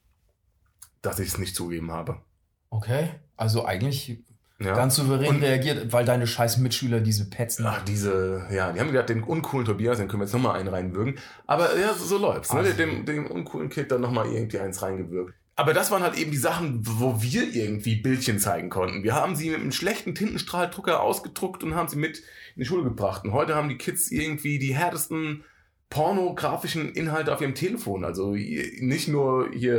dass 1.01 1.19
ich 1.19 1.29
es 1.29 1.37
nicht 1.37 1.55
zugegeben 1.55 1.91
habe. 1.91 2.21
Okay. 2.69 3.09
Also 3.35 3.65
eigentlich 3.65 4.23
Ja. 4.63 4.75
ganz 4.75 4.95
souverän 4.95 5.35
Und- 5.35 5.43
reagiert, 5.43 5.91
weil 5.91 6.05
deine 6.05 6.27
scheiß 6.27 6.57
Mitschüler 6.57 6.99
diese 6.99 7.29
Petzen. 7.29 7.65
Ach, 7.65 7.83
diese, 7.83 8.45
ja, 8.51 8.71
die 8.71 8.79
haben 8.79 8.91
gedacht, 8.91 9.09
den 9.09 9.23
uncoolen 9.23 9.65
Tobias, 9.65 9.97
den 9.97 10.07
können 10.07 10.21
wir 10.21 10.25
jetzt 10.25 10.33
nochmal 10.33 10.59
einen 10.59 10.69
reinwürgen. 10.69 11.15
Aber 11.47 11.77
ja, 11.79 11.93
so, 11.93 12.17
läuft's, 12.17 12.53
ne? 12.53 12.63
Dem, 12.73 13.05
dem 13.05 13.27
uncoolen 13.27 13.69
Kid 13.69 13.91
dann 13.91 14.01
nochmal 14.01 14.27
irgendwie 14.27 14.59
eins 14.59 14.81
reingewürgt. 14.81 15.33
Aber 15.55 15.73
das 15.73 15.91
waren 15.91 16.01
halt 16.01 16.17
eben 16.17 16.31
die 16.31 16.37
Sachen, 16.37 16.81
wo 16.83 17.21
wir 17.21 17.53
irgendwie 17.53 17.95
Bildchen 17.95 18.39
zeigen 18.39 18.69
konnten. 18.69 19.03
Wir 19.03 19.13
haben 19.15 19.35
sie 19.35 19.49
mit 19.49 19.59
einem 19.59 19.71
schlechten 19.73 20.15
Tintenstrahldrucker 20.15 21.01
ausgedruckt 21.01 21.63
und 21.63 21.75
haben 21.75 21.87
sie 21.89 21.97
mit 21.97 22.19
in 22.55 22.61
die 22.61 22.65
Schule 22.65 22.83
gebracht. 22.83 23.25
Und 23.25 23.33
heute 23.33 23.53
haben 23.55 23.69
die 23.69 23.77
Kids 23.77 24.09
irgendwie 24.11 24.59
die 24.59 24.73
härtesten 24.75 25.43
pornografischen 25.91 26.93
Inhalte 26.93 27.33
auf 27.33 27.41
ihrem 27.41 27.53
Telefon. 27.53 28.05
Also 28.05 28.31
nicht 28.31 29.09
nur 29.09 29.49
hier 29.51 29.75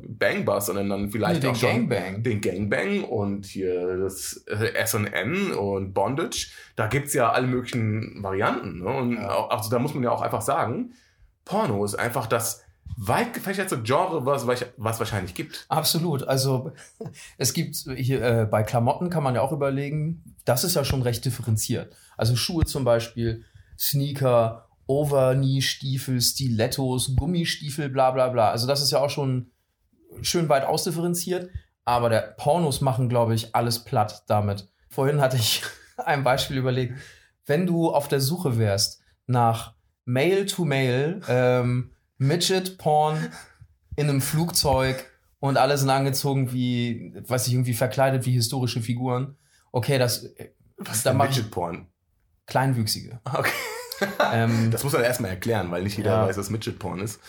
äh, 0.00 0.06
Bang 0.08 0.44
Bus, 0.44 0.66
sondern 0.66 0.88
dann 0.88 1.10
vielleicht 1.10 1.42
den 1.42 1.50
auch 1.50 1.60
Gangbang. 1.60 2.22
den 2.22 2.40
Gangbang 2.40 3.02
und 3.04 3.44
hier 3.44 3.96
das 3.98 4.44
äh, 4.46 4.72
S&N 4.74 5.52
und 5.52 5.92
Bondage. 5.92 6.50
Da 6.76 6.86
gibt's 6.86 7.14
ja 7.14 7.32
alle 7.32 7.48
möglichen 7.48 8.22
Varianten. 8.22 8.78
Ne? 8.78 8.86
Und 8.88 9.12
Ja. 9.14 9.34
auch, 9.34 9.50
also 9.50 9.68
da 9.70 9.78
muss 9.80 9.92
man 9.92 10.04
ja 10.04 10.12
auch 10.12 10.22
einfach 10.22 10.40
sagen, 10.40 10.92
Porno 11.44 11.84
ist 11.84 11.96
einfach 11.96 12.26
das 12.28 12.62
weit 12.96 13.34
gefächerte 13.34 13.82
Genre, 13.82 14.24
was, 14.24 14.46
was 14.76 14.98
wahrscheinlich 15.00 15.34
gibt. 15.34 15.66
Absolut. 15.68 16.22
Also 16.28 16.70
es 17.38 17.52
gibt 17.54 17.74
hier 17.96 18.22
äh, 18.22 18.46
bei 18.48 18.62
Klamotten 18.62 19.10
kann 19.10 19.24
man 19.24 19.34
ja 19.34 19.40
auch 19.40 19.50
überlegen, 19.50 20.22
das 20.44 20.62
ist 20.62 20.76
ja 20.76 20.84
schon 20.84 21.02
recht 21.02 21.24
differenziert. 21.24 21.92
Also 22.16 22.36
Schuhe 22.36 22.64
zum 22.66 22.84
Beispiel, 22.84 23.44
Sneaker, 23.76 24.68
Overknee-Stiefel, 24.86 26.20
Stilettos, 26.20 27.14
Gummistiefel, 27.16 27.88
bla 27.88 28.10
bla 28.10 28.28
bla. 28.28 28.50
Also 28.50 28.66
das 28.66 28.82
ist 28.82 28.90
ja 28.90 29.00
auch 29.00 29.10
schon 29.10 29.50
schön 30.22 30.48
weit 30.48 30.64
ausdifferenziert. 30.64 31.50
Aber 31.84 32.08
der 32.08 32.34
Pornos 32.38 32.80
machen, 32.80 33.08
glaube 33.08 33.34
ich, 33.34 33.54
alles 33.54 33.84
platt 33.84 34.24
damit. 34.26 34.68
Vorhin 34.88 35.20
hatte 35.20 35.36
ich 35.36 35.62
ein 35.96 36.24
Beispiel 36.24 36.56
überlegt. 36.56 36.98
Wenn 37.46 37.66
du 37.66 37.90
auf 37.92 38.08
der 38.08 38.20
Suche 38.20 38.58
wärst 38.58 39.02
nach 39.26 39.74
Male 40.04 40.46
to 40.46 40.64
Male, 40.64 41.20
ähm, 41.28 41.90
Midget 42.18 42.78
Porn 42.78 43.30
in 43.96 44.08
einem 44.08 44.20
Flugzeug 44.20 45.10
und 45.40 45.58
alle 45.58 45.76
sind 45.76 45.90
angezogen 45.90 46.52
wie, 46.52 47.12
weiß 47.26 47.46
ich, 47.46 47.52
irgendwie 47.52 47.74
verkleidet 47.74 48.24
wie 48.24 48.32
historische 48.32 48.80
Figuren. 48.80 49.36
Okay, 49.72 49.98
das, 49.98 50.30
Was 50.78 50.98
ist 50.98 51.06
da 51.06 51.12
Midget 51.12 51.50
Porn? 51.50 51.86
Kleinwüchsige. 52.46 53.20
Okay. 53.24 53.50
Ähm, 54.32 54.70
Das 54.70 54.84
muss 54.84 54.92
man 54.92 55.02
erstmal 55.02 55.30
erklären, 55.30 55.70
weil 55.70 55.82
nicht 55.82 55.96
jeder 55.96 56.10
Ja. 56.12 56.26
weiß, 56.26 56.36
was 56.38 56.50
Midget 56.50 56.78
Porn 56.78 57.00
ist. 57.00 57.20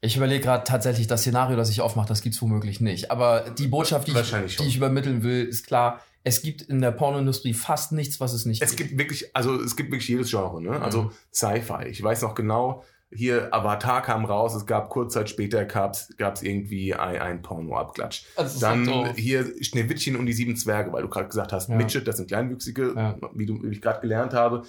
Ich 0.00 0.16
überlege 0.16 0.44
gerade 0.44 0.64
tatsächlich, 0.64 1.06
das 1.06 1.22
Szenario, 1.22 1.56
das 1.56 1.70
ich 1.70 1.80
aufmache, 1.80 2.08
das 2.08 2.20
gibt's 2.20 2.40
womöglich 2.42 2.80
nicht. 2.80 3.10
Aber 3.10 3.40
die 3.58 3.68
Botschaft, 3.68 4.06
die 4.08 4.12
ich, 4.12 4.56
die 4.56 4.64
ich 4.66 4.76
übermitteln 4.76 5.22
will, 5.22 5.44
ist 5.44 5.66
klar, 5.66 6.00
es 6.24 6.42
gibt 6.42 6.62
in 6.62 6.80
der 6.80 6.90
Pornoindustrie 6.90 7.54
fast 7.54 7.92
nichts, 7.92 8.20
was 8.20 8.32
es 8.34 8.44
nicht 8.44 8.62
Es 8.62 8.76
gibt 8.76 8.98
wirklich, 8.98 9.34
also 9.34 9.54
es 9.60 9.76
gibt 9.76 9.90
wirklich 9.92 10.08
jedes 10.08 10.30
Genre, 10.30 10.60
ne? 10.62 10.80
Also 10.82 11.04
Mhm. 11.04 11.10
Sci-Fi. 11.32 11.86
Ich 11.88 12.02
weiß 12.02 12.20
noch 12.22 12.34
genau, 12.34 12.84
hier 13.10 13.48
Avatar 13.54 14.02
kam 14.02 14.24
raus, 14.24 14.54
es 14.54 14.66
gab 14.66 14.90
kurz 14.90 15.14
Zeit 15.14 15.30
später 15.30 15.64
gab's, 15.64 16.08
gab's 16.18 16.42
irgendwie 16.42 16.94
ein, 16.94 17.18
ein 17.20 17.42
Porno-Abklatsch. 17.42 18.24
Ist 18.42 18.60
Dann 18.62 18.84
so 18.86 19.06
hier 19.16 19.46
Schneewittchen 19.62 20.16
und 20.16 20.26
die 20.26 20.32
sieben 20.32 20.56
Zwerge, 20.56 20.92
weil 20.92 21.02
du 21.02 21.08
gerade 21.08 21.28
gesagt 21.28 21.52
hast, 21.52 21.68
Ja. 21.68 21.76
Midget, 21.76 22.08
das 22.08 22.16
sind 22.16 22.28
Kleinwüchsige, 22.28 22.92
Ja. 22.96 23.16
wie, 23.34 23.46
du, 23.46 23.62
wie 23.62 23.68
ich 23.68 23.80
gerade 23.82 24.00
gelernt 24.00 24.32
habe, 24.34 24.64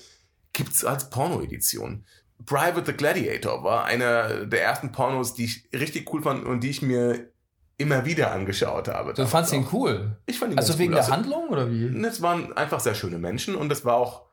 gibt's 0.56 0.84
als 0.84 1.10
Porno-Edition. 1.10 2.04
Private 2.46 2.86
the 2.86 2.94
Gladiator 2.94 3.64
war 3.64 3.86
einer 3.86 4.46
der 4.46 4.64
ersten 4.64 4.92
Pornos, 4.92 5.34
die 5.34 5.46
ich 5.46 5.70
richtig 5.74 6.12
cool 6.14 6.22
fand 6.22 6.46
und 6.46 6.62
die 6.62 6.70
ich 6.70 6.82
mir 6.82 7.30
immer 7.78 8.06
wieder 8.06 8.32
angeschaut 8.32 8.88
habe. 8.88 9.14
Du 9.14 9.26
fandst 9.28 9.54
ihn 9.54 9.68
cool. 9.72 10.18
Ich 10.26 10.40
fand 10.40 10.54
ihn 10.54 10.58
Also 10.58 10.78
wegen 10.80 10.94
cool. 10.94 11.00
der 11.00 11.08
Handlung 11.10 11.50
oder 11.50 11.70
wie? 11.70 11.86
Es 12.06 12.22
waren 12.22 12.56
einfach 12.56 12.80
sehr 12.80 12.96
schöne 12.96 13.18
Menschen 13.18 13.56
und 13.56 13.72
es 13.72 13.84
war 13.86 13.96
auch, 13.96 14.24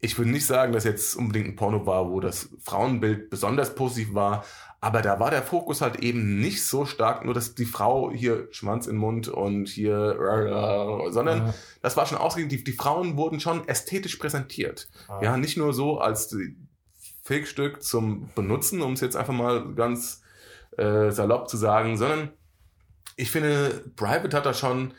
ich 0.00 0.16
würde 0.18 0.30
nicht 0.30 0.46
sagen, 0.46 0.72
dass 0.72 0.84
jetzt 0.84 1.16
unbedingt 1.16 1.48
ein 1.48 1.56
Porno 1.56 1.84
war, 1.86 2.10
wo 2.10 2.20
das 2.20 2.48
Frauenbild 2.62 3.30
besonders 3.30 3.74
positiv 3.74 4.14
war, 4.14 4.44
aber 4.80 5.02
da 5.02 5.20
war 5.20 5.30
der 5.30 5.42
Fokus 5.42 5.80
halt 5.82 5.96
eben 6.00 6.40
nicht 6.40 6.64
so 6.64 6.86
stark, 6.86 7.24
nur 7.24 7.34
dass 7.34 7.54
die 7.54 7.66
Frau 7.66 8.10
hier 8.10 8.48
Schwanz 8.50 8.86
in 8.86 8.94
den 8.94 9.00
Mund 9.00 9.28
und 9.28 9.68
hier, 9.68 10.16
sondern 11.10 11.38
Ja. 11.48 11.54
das 11.82 11.96
war 11.96 12.06
schon 12.06 12.18
ausgegeben, 12.18 12.48
die, 12.48 12.64
die 12.64 12.72
Frauen 12.72 13.16
wurden 13.16 13.40
schon 13.40 13.68
ästhetisch 13.68 14.16
präsentiert. 14.16 14.88
Ja, 15.22 15.36
nicht 15.36 15.56
nur 15.58 15.74
so 15.74 15.98
als 16.00 16.34
Fake-Stück 17.24 17.82
zum 17.82 18.30
Benutzen, 18.34 18.80
um 18.80 18.94
es 18.94 19.00
jetzt 19.00 19.16
einfach 19.16 19.34
mal 19.34 19.74
ganz 19.74 20.22
äh, 20.78 21.10
salopp 21.10 21.48
zu 21.50 21.56
sagen, 21.56 21.98
sondern 21.98 22.30
ich 23.16 23.30
finde, 23.30 23.84
Private 23.96 24.34
hat 24.36 24.46
da 24.46 24.54
schon 24.54 24.94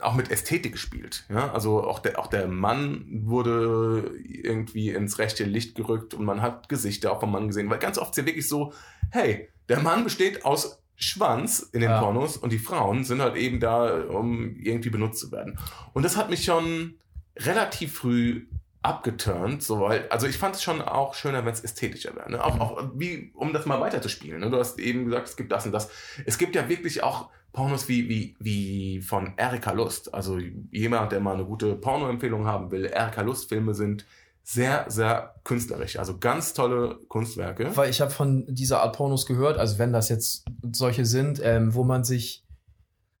auch 0.00 0.14
mit 0.14 0.30
Ästhetik 0.30 0.72
gespielt. 0.72 1.24
Ja? 1.28 1.52
Also 1.52 1.84
auch 1.84 1.98
der, 1.98 2.18
auch 2.18 2.26
der 2.26 2.48
Mann 2.48 3.04
wurde 3.24 4.12
irgendwie 4.24 4.90
ins 4.90 5.18
rechte 5.18 5.44
Licht 5.44 5.74
gerückt 5.74 6.14
und 6.14 6.24
man 6.24 6.42
hat 6.42 6.68
Gesichter 6.68 7.12
auch 7.12 7.20
vom 7.20 7.32
Mann 7.32 7.48
gesehen, 7.48 7.70
weil 7.70 7.78
ganz 7.78 7.98
oft 7.98 8.10
ist 8.10 8.18
ja 8.18 8.26
wirklich 8.26 8.48
so, 8.48 8.72
hey, 9.10 9.48
der 9.68 9.80
Mann 9.80 10.04
besteht 10.04 10.44
aus 10.44 10.82
Schwanz 10.96 11.60
in 11.72 11.80
den 11.80 11.90
Ja. 11.90 12.00
Pornos 12.00 12.36
und 12.36 12.52
die 12.52 12.58
Frauen 12.58 13.04
sind 13.04 13.20
halt 13.20 13.36
eben 13.36 13.60
da, 13.60 14.04
um 14.04 14.56
irgendwie 14.56 14.90
benutzt 14.90 15.20
zu 15.20 15.32
werden. 15.32 15.58
Und 15.94 16.04
das 16.04 16.16
hat 16.16 16.30
mich 16.30 16.44
schon 16.44 16.94
relativ 17.36 17.94
früh 17.94 18.46
abgeturnt, 18.82 19.62
so 19.62 19.80
weil, 19.80 20.08
also 20.08 20.26
ich 20.26 20.36
fand 20.36 20.56
es 20.56 20.62
schon 20.62 20.82
auch 20.82 21.14
schöner, 21.14 21.44
wenn 21.44 21.52
es 21.52 21.60
ästhetischer 21.60 22.14
wäre. 22.16 22.30
Ne? 22.30 22.44
Auch, 22.44 22.58
auch 22.58 22.90
wie, 22.94 23.30
um 23.34 23.52
das 23.52 23.64
mal 23.64 23.80
weiterzuspielen. 23.80 24.40
Ne? 24.40 24.50
Du 24.50 24.58
hast 24.58 24.78
eben 24.80 25.04
gesagt, 25.04 25.28
es 25.28 25.36
gibt 25.36 25.52
das 25.52 25.66
und 25.66 25.72
das. 25.72 25.88
Es 26.26 26.36
gibt 26.36 26.56
ja 26.56 26.68
wirklich 26.68 27.02
auch 27.02 27.30
Pornos 27.52 27.88
wie, 27.88 28.08
wie, 28.08 28.34
wie 28.40 29.00
von 29.00 29.34
Erika 29.36 29.72
Lust. 29.72 30.12
Also 30.12 30.38
jemand, 30.70 31.12
der 31.12 31.20
mal 31.20 31.34
eine 31.34 31.44
gute 31.44 31.74
Porno-Empfehlung 31.76 32.46
haben 32.46 32.70
will. 32.70 32.86
Erika 32.86 33.20
Lust-Filme 33.22 33.74
sind 33.74 34.04
sehr, 34.42 34.86
sehr 34.88 35.34
künstlerisch. 35.44 35.98
Also 35.98 36.18
ganz 36.18 36.54
tolle 36.54 36.98
Kunstwerke. 37.08 37.76
Weil 37.76 37.90
ich 37.90 38.00
habe 38.00 38.10
von 38.10 38.44
dieser 38.48 38.82
Art 38.82 38.96
Pornos 38.96 39.26
gehört, 39.26 39.58
also 39.58 39.78
wenn 39.78 39.92
das 39.92 40.08
jetzt 40.08 40.44
solche 40.72 41.04
sind, 41.04 41.40
ähm, 41.44 41.74
wo 41.74 41.84
man 41.84 42.04
sich, 42.04 42.44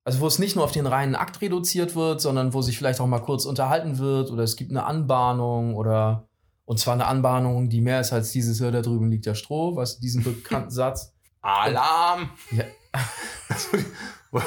also 0.04 0.20
wo 0.20 0.26
es 0.26 0.38
nicht 0.38 0.56
nur 0.56 0.64
auf 0.64 0.72
den 0.72 0.86
reinen 0.86 1.14
Akt 1.14 1.40
reduziert 1.40 1.94
wird, 1.94 2.20
sondern 2.20 2.54
wo 2.54 2.62
sich 2.62 2.78
vielleicht 2.78 3.00
auch 3.00 3.06
mal 3.06 3.20
kurz 3.20 3.44
unterhalten 3.44 3.98
wird 3.98 4.30
oder 4.30 4.42
es 4.42 4.56
gibt 4.56 4.70
eine 4.70 4.84
Anbahnung 4.84 5.74
oder 5.74 6.28
und 6.64 6.78
zwar 6.78 6.94
eine 6.94 7.06
Anbahnung, 7.06 7.68
die 7.68 7.80
mehr 7.80 8.00
ist 8.00 8.12
als 8.12 8.32
dieses, 8.32 8.58
ja, 8.60 8.70
da 8.70 8.82
drüben 8.82 9.10
liegt 9.10 9.26
der 9.26 9.34
Stroh, 9.34 9.76
was 9.76 9.98
diesen 9.98 10.22
bekannten 10.22 10.70
Satz. 10.72 11.12
Alarm! 11.40 12.30
Ja. 12.50 12.64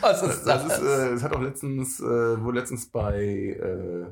Was 0.00 0.22
ist 0.22 0.44
Das 0.44 0.64
ist, 0.64 0.82
äh, 0.82 1.12
das 1.12 1.22
hat 1.22 1.34
auch 1.34 1.40
letztens, 1.40 2.00
äh, 2.00 2.04
wurde 2.42 2.58
letztens 2.58 2.90
bei, 2.90 3.22
äh, 3.22 4.06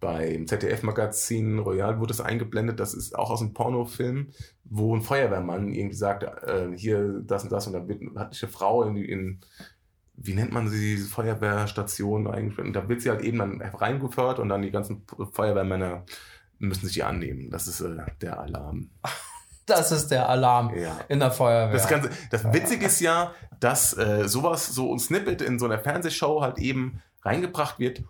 beim 0.00 0.46
ZDF-Magazin 0.46 1.58
Royal 1.60 2.00
wurde 2.00 2.08
das 2.08 2.20
eingeblendet. 2.20 2.80
Das 2.80 2.94
ist 2.94 3.16
auch 3.16 3.30
aus 3.30 3.40
einem 3.40 3.52
Pornofilm, 3.52 4.30
wo 4.64 4.94
ein 4.94 5.02
Feuerwehrmann 5.02 5.72
irgendwie 5.72 5.96
sagt, 5.96 6.24
äh, 6.24 6.70
hier 6.74 7.20
das 7.24 7.44
und 7.44 7.52
das 7.52 7.66
und 7.66 7.74
da 7.74 8.20
hat 8.20 8.34
sich 8.34 8.42
eine 8.42 8.52
Frau 8.52 8.82
in, 8.82 8.96
in 8.96 9.40
wie 10.22 10.34
nennt 10.34 10.52
man 10.52 10.68
sie, 10.68 10.96
diese 10.96 11.08
Feuerwehrstation 11.08 12.26
eingesperrt. 12.26 12.68
Und 12.68 12.74
da 12.74 12.88
wird 12.88 13.00
sie 13.00 13.10
halt 13.10 13.22
eben 13.22 13.38
dann 13.38 13.60
reingeführt 13.62 14.38
und 14.38 14.48
dann 14.48 14.62
die 14.62 14.70
ganzen 14.70 15.02
Feuerwehrmänner 15.32 16.04
müssen 16.58 16.86
sich 16.86 16.98
ihr 16.98 17.06
annehmen. 17.06 17.50
Das 17.50 17.66
ist 17.66 17.80
äh, 17.80 17.96
der 18.20 18.38
Alarm. 18.38 18.90
das 19.66 19.92
ist 19.92 20.08
der 20.08 20.28
Alarm 20.28 20.74
Ja. 20.76 20.98
in 21.08 21.20
der 21.20 21.30
Feuerwehr. 21.30 21.72
Das, 21.72 21.88
Ganze, 21.88 22.10
das 22.30 22.44
Witzige 22.52 22.86
ist 22.86 23.00
ja, 23.00 23.32
dass 23.60 23.96
äh, 23.96 24.28
sowas, 24.28 24.68
so 24.68 24.92
ein 24.92 24.98
Snippet 24.98 25.40
in 25.42 25.58
so 25.58 25.64
einer 25.66 25.78
Fernsehshow 25.78 26.42
halt 26.42 26.58
eben 26.58 27.00
reingebracht 27.22 27.78
wird 27.78 28.02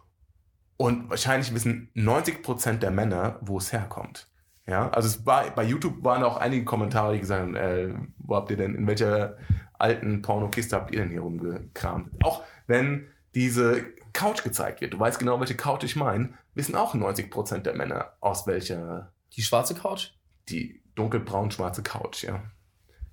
und 0.77 1.11
wahrscheinlich 1.11 1.55
wissen 1.55 1.91
90% 1.95 2.79
der 2.79 2.91
Männer, 2.91 3.39
wo 3.43 3.59
es 3.59 3.73
herkommt. 3.73 4.29
Ja, 4.67 4.89
also 4.91 5.09
es 5.09 5.27
war, 5.27 5.51
bei 5.51 5.65
YouTube 5.65 6.03
waren 6.05 6.23
auch 6.23 6.37
einige 6.37 6.65
Kommentare, 6.65 7.15
die 7.15 7.21
gesagt 7.21 7.41
haben, 7.43 7.57
äh, 7.57 7.95
wo 8.19 8.37
habt 8.37 8.51
ihr 8.51 8.57
denn, 8.57 8.75
in 8.75 8.87
welcher 8.87 9.37
alten 9.81 10.23
Pornokiste 10.23 10.77
habt 10.77 10.93
ihr 10.93 11.01
denn 11.01 11.11
hier 11.11 11.21
rumgekramt? 11.23 12.11
Auch 12.25 12.43
wenn 12.67 13.09
diese 13.35 13.85
Couch 14.13 14.43
gezeigt 14.43 14.81
wird, 14.81 14.93
du 14.95 14.99
weißt 15.01 15.19
genau, 15.19 15.39
welche 15.41 15.57
Couch 15.57 15.85
ich 15.85 15.97
meine, 15.97 16.31
wissen 16.55 16.75
auch 16.75 16.95
90% 16.95 17.59
der 17.59 17.75
Männer, 17.75 18.13
aus 18.21 18.47
welcher, 18.47 19.13
die 19.37 19.43
schwarze 19.43 19.75
Couch? 19.75 20.11
die 20.49 20.83
dunkelbraun-schwarze 20.97 21.83
Couch, 21.85 22.25
ja. 22.25 22.43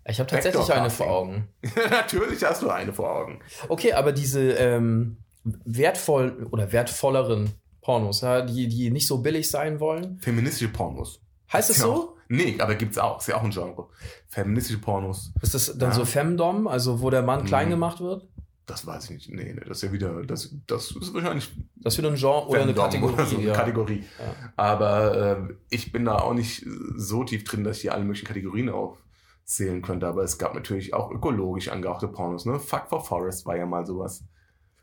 Ich 0.06 0.20
habe 0.20 0.30
tatsächlich 0.30 0.72
eine 0.74 0.90
vor 0.90 1.08
Augen. 1.08 1.50
Natürlich 1.92 2.44
hast 2.44 2.64
du 2.64 2.70
eine 2.70 2.94
vor 2.94 3.12
Augen. 3.12 3.42
Okay, 3.70 3.94
aber 3.94 4.12
diese 4.12 4.54
ähm, 4.54 5.18
wertvoll 5.44 6.48
oder 6.50 6.72
wertvolleren 6.72 7.52
Pornos, 7.82 8.22
ja, 8.22 8.42
die, 8.42 8.68
die 8.68 8.90
nicht 8.90 9.06
so 9.08 9.20
billig 9.20 9.52
sein 9.52 9.80
wollen. 9.80 10.18
Feministische 10.20 10.70
Pornos. 10.72 11.22
Heißt 11.54 11.70
es 11.70 11.78
Ja. 11.78 11.84
so? 11.84 12.17
Nee, 12.30 12.56
aber 12.60 12.76
gibt's 12.76 12.98
auch. 12.98 13.20
Ist 13.20 13.28
ja 13.28 13.38
auch 13.38 13.44
ein 13.44 13.52
Genre. 13.52 13.88
Feministische 14.28 14.80
Pornos. 14.80 15.32
Ist 15.42 15.54
das 15.54 15.78
dann 15.78 15.90
Ja. 15.92 15.96
so 15.96 16.06
Femdom, 16.06 16.68
also 16.68 17.02
wo 17.02 17.10
der 17.10 17.22
Mann 17.24 17.46
klein 17.46 17.68
Mhm. 17.68 17.72
gemacht 17.72 18.00
wird? 18.02 18.28
Das 18.66 18.86
weiß 18.86 19.06
ich 19.06 19.10
nicht. 19.12 19.30
Nee, 19.32 19.54
nee, 19.54 19.62
das 19.66 19.78
ist 19.78 19.84
ja 19.84 19.92
wieder, 19.94 20.24
das, 20.24 20.54
das 20.68 20.92
ist 20.92 21.14
wahrscheinlich 21.14 21.50
Das 21.78 21.94
ist 21.94 22.00
wieder 22.00 22.10
ein 22.10 22.16
Genre 22.18 22.48
oder 22.48 22.64
eine 22.64 22.74
Kategorie. 22.74 23.14
oder 23.14 23.26
so 23.26 23.38
eine 23.38 23.46
ja. 23.48 23.54
Kategorie. 23.54 24.04
Ja. 24.20 24.36
Aber 24.58 25.48
äh, 25.50 25.54
ich 25.70 25.94
bin 25.94 26.04
da 26.04 26.18
auch 26.18 26.34
nicht 26.34 26.66
so 26.98 27.24
tief 27.24 27.46
drin, 27.46 27.64
dass 27.64 27.78
ich 27.78 27.84
hier 27.84 27.94
alle 27.94 28.04
möglichen 28.04 28.28
Kategorien 28.28 28.68
aufzählen 28.70 29.82
könnte. 29.82 30.06
Aber 30.08 30.24
es 30.24 30.38
gab 30.38 30.54
natürlich 30.54 30.94
auch 30.94 31.12
ökologisch 31.12 31.70
angehauchte 31.70 32.10
Pornos. 32.10 32.46
Ne? 32.46 32.60
Fuck 32.60 32.90
for 32.90 33.06
Forest 33.06 33.46
war 33.46 33.56
ja 33.56 33.66
mal 33.66 33.86
sowas. 33.86 34.26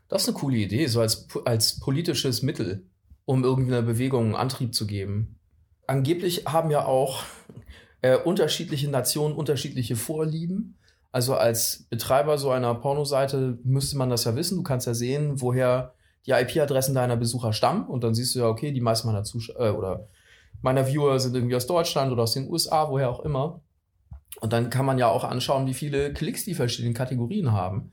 Das 0.07 0.23
ist 0.23 0.29
eine 0.29 0.37
coole 0.39 0.57
Idee, 0.57 0.87
so 0.87 1.01
als, 1.01 1.27
als 1.45 1.79
politisches 1.79 2.41
Mittel, 2.41 2.87
um 3.25 3.43
irgendeiner 3.43 3.81
Bewegung 3.83 4.25
einen 4.25 4.35
Antrieb 4.35 4.73
zu 4.73 4.87
geben. 4.87 5.37
Angeblich 5.87 6.45
haben 6.45 6.71
ja 6.71 6.85
auch 6.85 7.23
äh, 8.01 8.17
unterschiedliche 8.17 8.89
Nationen 8.89 9.35
unterschiedliche 9.35 9.95
Vorlieben. 9.95 10.77
Also 11.11 11.35
als 11.35 11.87
Betreiber 11.89 12.37
so 12.37 12.51
einer 12.51 12.75
Pornoseite 12.75 13.57
müsste 13.63 13.97
man 13.97 14.09
das 14.09 14.25
ja 14.25 14.35
wissen. 14.35 14.57
Du 14.57 14.63
kannst 14.63 14.87
ja 14.87 14.93
sehen, 14.93 15.41
woher 15.41 15.93
die 16.25 16.31
IP-Adressen 16.31 16.95
deiner 16.95 17.17
Besucher 17.17 17.53
stammen. 17.53 17.87
Und 17.87 18.03
dann 18.03 18.15
siehst 18.15 18.35
du 18.35 18.39
ja, 18.39 18.47
okay, 18.47 18.71
die 18.71 18.81
meisten 18.81 19.07
meiner 19.07 19.23
Zuschauer 19.23 19.59
äh, 19.59 19.69
oder 19.69 20.07
meiner 20.61 20.87
Viewer 20.87 21.19
sind 21.19 21.35
irgendwie 21.35 21.55
aus 21.55 21.67
Deutschland 21.67 22.11
oder 22.11 22.23
aus 22.23 22.33
den 22.33 22.49
USA, 22.49 22.89
woher 22.89 23.09
auch 23.09 23.21
immer. 23.21 23.61
Und 24.41 24.51
dann 24.51 24.69
kann 24.69 24.85
man 24.85 24.97
ja 24.97 25.07
auch 25.07 25.23
anschauen, 25.23 25.67
wie 25.67 25.73
viele 25.73 26.13
Klicks 26.13 26.43
die 26.43 26.55
verschiedenen 26.55 26.93
Kategorien 26.93 27.51
haben. 27.51 27.91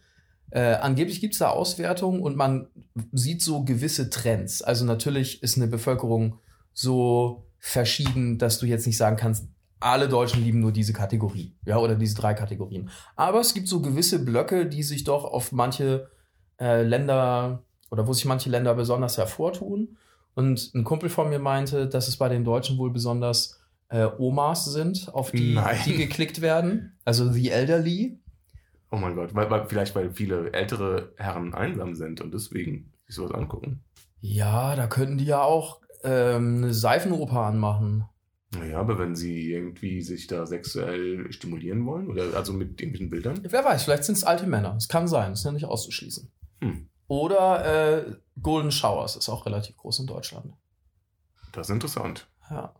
Äh, 0.50 0.74
angeblich 0.74 1.20
gibt 1.20 1.34
es 1.34 1.38
da 1.38 1.50
Auswertungen 1.50 2.20
und 2.20 2.36
man 2.36 2.68
sieht 3.12 3.40
so 3.40 3.64
gewisse 3.64 4.10
Trends. 4.10 4.62
Also 4.62 4.84
natürlich 4.84 5.42
ist 5.42 5.56
eine 5.56 5.68
Bevölkerung 5.68 6.38
so 6.74 7.46
verschieden, 7.62 8.38
dass 8.38 8.58
du 8.58 8.66
jetzt 8.66 8.86
nicht 8.86 8.96
sagen 8.96 9.16
kannst, 9.16 9.46
alle 9.78 10.08
Deutschen 10.08 10.42
lieben 10.42 10.60
nur 10.60 10.72
diese 10.72 10.92
Kategorie, 10.92 11.54
ja, 11.64 11.78
oder 11.78 11.94
diese 11.94 12.16
drei 12.16 12.34
Kategorien. 12.34 12.90
Aber 13.16 13.40
es 13.40 13.54
gibt 13.54 13.68
so 13.68 13.80
gewisse 13.80 14.24
Blöcke, 14.24 14.66
die 14.66 14.82
sich 14.82 15.04
doch 15.04 15.24
auf 15.24 15.52
manche 15.52 16.10
äh, 16.60 16.82
Länder 16.82 17.62
oder 17.90 18.06
wo 18.06 18.12
sich 18.12 18.24
manche 18.24 18.50
Länder 18.50 18.74
besonders 18.74 19.16
hervortun. 19.16 19.96
Und 20.34 20.72
ein 20.74 20.82
Kumpel 20.82 21.08
von 21.08 21.28
mir 21.28 21.38
meinte, 21.38 21.88
dass 21.88 22.08
es 22.08 22.16
bei 22.16 22.28
den 22.28 22.44
Deutschen 22.44 22.78
wohl 22.78 22.90
besonders 22.90 23.60
äh, 23.90 24.06
Omas 24.18 24.64
sind, 24.64 25.12
auf 25.12 25.30
die, 25.30 25.54
Nein. 25.54 25.78
die 25.84 25.96
geklickt 25.96 26.40
werden. 26.40 26.96
Also 27.04 27.30
the 27.30 27.50
elderly. 27.50 28.18
Oh 28.90 28.96
mein 28.96 29.14
Gott, 29.14 29.34
weil, 29.34 29.50
weil, 29.50 29.66
vielleicht 29.66 29.94
weil 29.94 30.10
viele 30.10 30.52
ältere 30.52 31.12
Herren 31.16 31.54
einsam 31.54 31.94
sind 31.94 32.20
und 32.20 32.34
deswegen 32.34 32.92
sich 33.06 33.14
sowas 33.14 33.32
angucken. 33.32 33.84
Ja, 34.20 34.74
da 34.74 34.86
könnten 34.86 35.18
die 35.18 35.26
ja 35.26 35.42
auch 35.42 35.81
ähm, 36.04 36.58
eine 36.58 36.74
Seifenoper 36.74 37.40
anmachen. 37.40 38.04
Naja, 38.54 38.78
aber 38.78 38.98
wenn 38.98 39.16
sie 39.16 39.50
irgendwie 39.50 40.02
sich 40.02 40.26
da 40.26 40.46
sexuell 40.46 41.32
stimulieren 41.32 41.86
wollen, 41.86 42.08
oder 42.08 42.36
also 42.36 42.52
mit 42.52 42.80
irgendwelchen 42.80 43.08
Bildern. 43.08 43.40
Wer 43.42 43.64
weiß, 43.64 43.84
vielleicht 43.84 44.04
sind 44.04 44.18
es 44.18 44.24
alte 44.24 44.46
Männer. 44.46 44.74
Es 44.76 44.88
kann 44.88 45.08
sein, 45.08 45.32
ist 45.32 45.44
ja 45.44 45.52
nicht 45.52 45.64
auszuschließen. 45.64 46.30
Hm. 46.60 46.88
Oder 47.08 48.04
äh, 48.04 48.16
Golden 48.40 48.70
Showers 48.70 49.16
ist 49.16 49.28
auch 49.28 49.46
relativ 49.46 49.76
groß 49.76 50.00
in 50.00 50.06
Deutschland. 50.06 50.52
Das 51.52 51.68
ist 51.68 51.74
interessant. 51.74 52.28
Ja. 52.50 52.74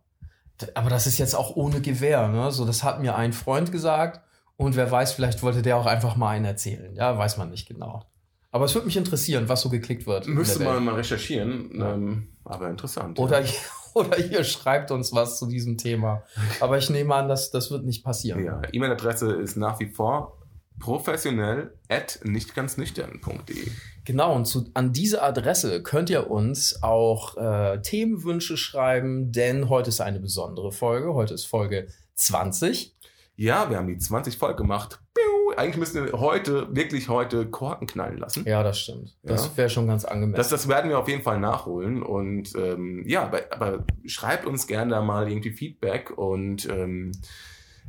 Aber 0.75 0.89
das 0.89 1.07
ist 1.07 1.17
jetzt 1.17 1.35
auch 1.35 1.55
ohne 1.55 1.81
Gewehr. 1.81 2.27
Ne? 2.27 2.51
So, 2.51 2.65
das 2.65 2.83
hat 2.83 3.01
mir 3.01 3.15
ein 3.15 3.33
Freund 3.33 3.71
gesagt. 3.71 4.21
Und 4.55 4.75
wer 4.75 4.89
weiß, 4.89 5.13
vielleicht 5.13 5.41
wollte 5.41 5.61
der 5.61 5.77
auch 5.77 5.85
einfach 5.85 6.15
mal 6.15 6.29
einen 6.29 6.45
erzählen. 6.45 6.95
Ja, 6.95 7.17
weiß 7.17 7.37
man 7.37 7.49
nicht 7.49 7.67
genau. 7.67 8.05
Aber 8.53 8.65
es 8.65 8.73
würde 8.75 8.85
mich 8.85 8.95
interessieren, 8.97 9.49
was 9.49 9.61
so 9.61 9.69
geklickt 9.69 10.05
wird. 10.07 10.27
Müsste 10.27 10.63
man 10.63 10.85
mal 10.85 10.95
recherchieren, 10.95 11.71
Ja. 11.77 11.93
ähm, 11.95 12.29
aber 12.45 12.69
interessant. 12.69 13.19
Oder, 13.19 13.41
ja. 13.41 13.47
ihr- 13.47 13.53
oder 13.95 14.17
ihr 14.19 14.43
schreibt 14.43 14.91
uns 14.91 15.11
was 15.11 15.39
zu 15.39 15.47
diesem 15.47 15.77
Thema. 15.77 16.23
Aber 16.61 16.77
ich 16.77 16.89
nehme 16.89 17.13
an, 17.15 17.27
das, 17.27 17.51
das 17.51 17.69
wird 17.71 17.83
nicht 17.83 18.03
passieren. 18.03 18.43
Ja, 18.45 18.61
E-Mail-Adresse 18.71 19.33
ist 19.33 19.57
nach 19.57 19.79
wie 19.79 19.87
vor 19.87 20.37
professionell 20.79 21.73
at 21.89 22.19
nichtganznüchtern.de. 22.23 23.67
Genau, 24.05 24.35
und 24.35 24.45
zu, 24.45 24.69
an 24.73 24.91
diese 24.93 25.21
Adresse 25.23 25.81
könnt 25.81 26.09
ihr 26.09 26.29
uns 26.29 26.81
auch 26.83 27.37
äh, 27.37 27.81
Themenwünsche 27.81 28.57
schreiben, 28.57 29.31
denn 29.31 29.69
heute 29.69 29.89
ist 29.89 30.01
eine 30.01 30.19
besondere 30.19 30.71
Folge. 30.71 31.13
Heute 31.13 31.33
ist 31.33 31.45
Folge 31.45 31.87
20. 32.15 32.95
Ja, 33.35 33.69
wir 33.69 33.77
haben 33.77 33.87
die 33.87 33.97
20 33.97 34.37
voll 34.37 34.55
gemacht. 34.55 34.99
Piu! 35.13 35.23
Eigentlich 35.57 35.77
müssen 35.77 36.05
wir 36.05 36.19
heute, 36.19 36.75
wirklich 36.75 37.09
heute 37.09 37.45
Korken 37.47 37.87
knallen 37.87 38.17
lassen. 38.17 38.43
Ja, 38.47 38.63
das 38.63 38.79
stimmt. 38.79 39.15
Das 39.23 39.45
Ja. 39.45 39.57
wäre 39.57 39.69
schon 39.69 39.87
ganz 39.87 40.05
angemessen. 40.05 40.35
Das, 40.37 40.49
das 40.49 40.67
werden 40.67 40.89
wir 40.89 40.99
auf 40.99 41.07
jeden 41.07 41.23
Fall 41.23 41.39
nachholen. 41.39 42.03
Und 42.03 42.55
ähm, 42.55 43.03
ja, 43.07 43.23
aber, 43.23 43.41
aber 43.51 43.85
schreibt 44.05 44.45
uns 44.45 44.67
gerne 44.67 44.91
da 44.91 45.01
mal 45.01 45.29
irgendwie 45.29 45.51
Feedback 45.51 46.11
und 46.17 46.67
ähm, 46.69 47.11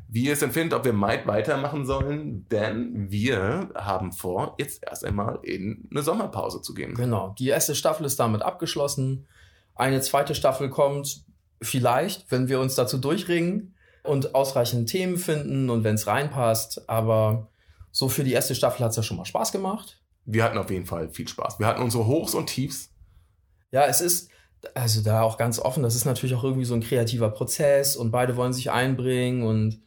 wie 0.09 0.27
ihr 0.27 0.33
es 0.35 0.43
empfindet, 0.43 0.79
ob 0.79 0.85
wir 0.85 0.93
Might 0.93 1.27
weitermachen 1.27 1.87
sollen. 1.87 2.47
Denn 2.51 3.11
wir 3.11 3.71
haben 3.75 4.13
vor, 4.13 4.55
jetzt 4.59 4.83
erst 4.87 5.05
einmal 5.05 5.39
in 5.43 5.89
eine 5.91 6.03
Sommerpause 6.03 6.63
zu 6.63 6.75
gehen. 6.75 6.95
Genau, 6.95 7.35
die 7.39 7.49
erste 7.49 7.75
Staffel 7.75 8.07
ist 8.07 8.21
damit 8.21 8.43
abgeschlossen. 8.43 9.27
Eine 9.75 10.01
zweite 10.03 10.35
Staffel 10.35 10.71
kommt 10.71 11.25
vielleicht, 11.61 12.31
wenn 12.31 12.49
wir 12.49 12.61
uns 12.61 12.75
dazu 12.77 12.99
durchringen 12.99 13.75
und 14.05 14.35
ausreichend 14.35 14.89
Themen 14.89 15.17
finden 15.17 15.71
und 15.71 15.83
wenn 15.83 15.95
es 15.97 16.07
reinpasst. 16.07 16.89
Aber 16.89 17.49
so 17.95 18.09
für 18.09 18.25
die 18.25 18.33
erste 18.33 18.57
Staffel 18.57 18.85
hat 18.85 18.91
es 18.91 18.97
ja 18.97 19.05
schon 19.05 19.17
mal 19.17 19.25
Spaß 19.25 19.53
gemacht. 19.53 20.03
Wir 20.25 20.43
hatten 20.43 20.59
auf 20.59 20.69
jeden 20.69 20.85
Fall 20.85 21.09
viel 21.11 21.29
Spaß. 21.29 21.61
Wir 21.61 21.67
hatten 21.69 21.81
unsere 21.81 22.07
Hochs 22.07 22.35
und 22.35 22.47
Tiefs. 22.47 22.91
Ja, 23.71 23.87
es 23.87 24.01
ist, 24.01 24.31
also 24.75 25.01
da 25.01 25.23
auch 25.23 25.39
ganz 25.39 25.61
offen, 25.61 25.85
das 25.85 25.95
ist 25.95 26.05
natürlich 26.05 26.35
auch 26.35 26.43
irgendwie 26.43 26.65
so 26.65 26.75
ein 26.75 26.81
kreativer 26.81 27.31
Prozess 27.31 27.95
und 27.95 28.11
beide 28.11 28.35
wollen 28.35 28.53
sich 28.53 28.73
einbringen 28.73 29.45
und 29.45 29.81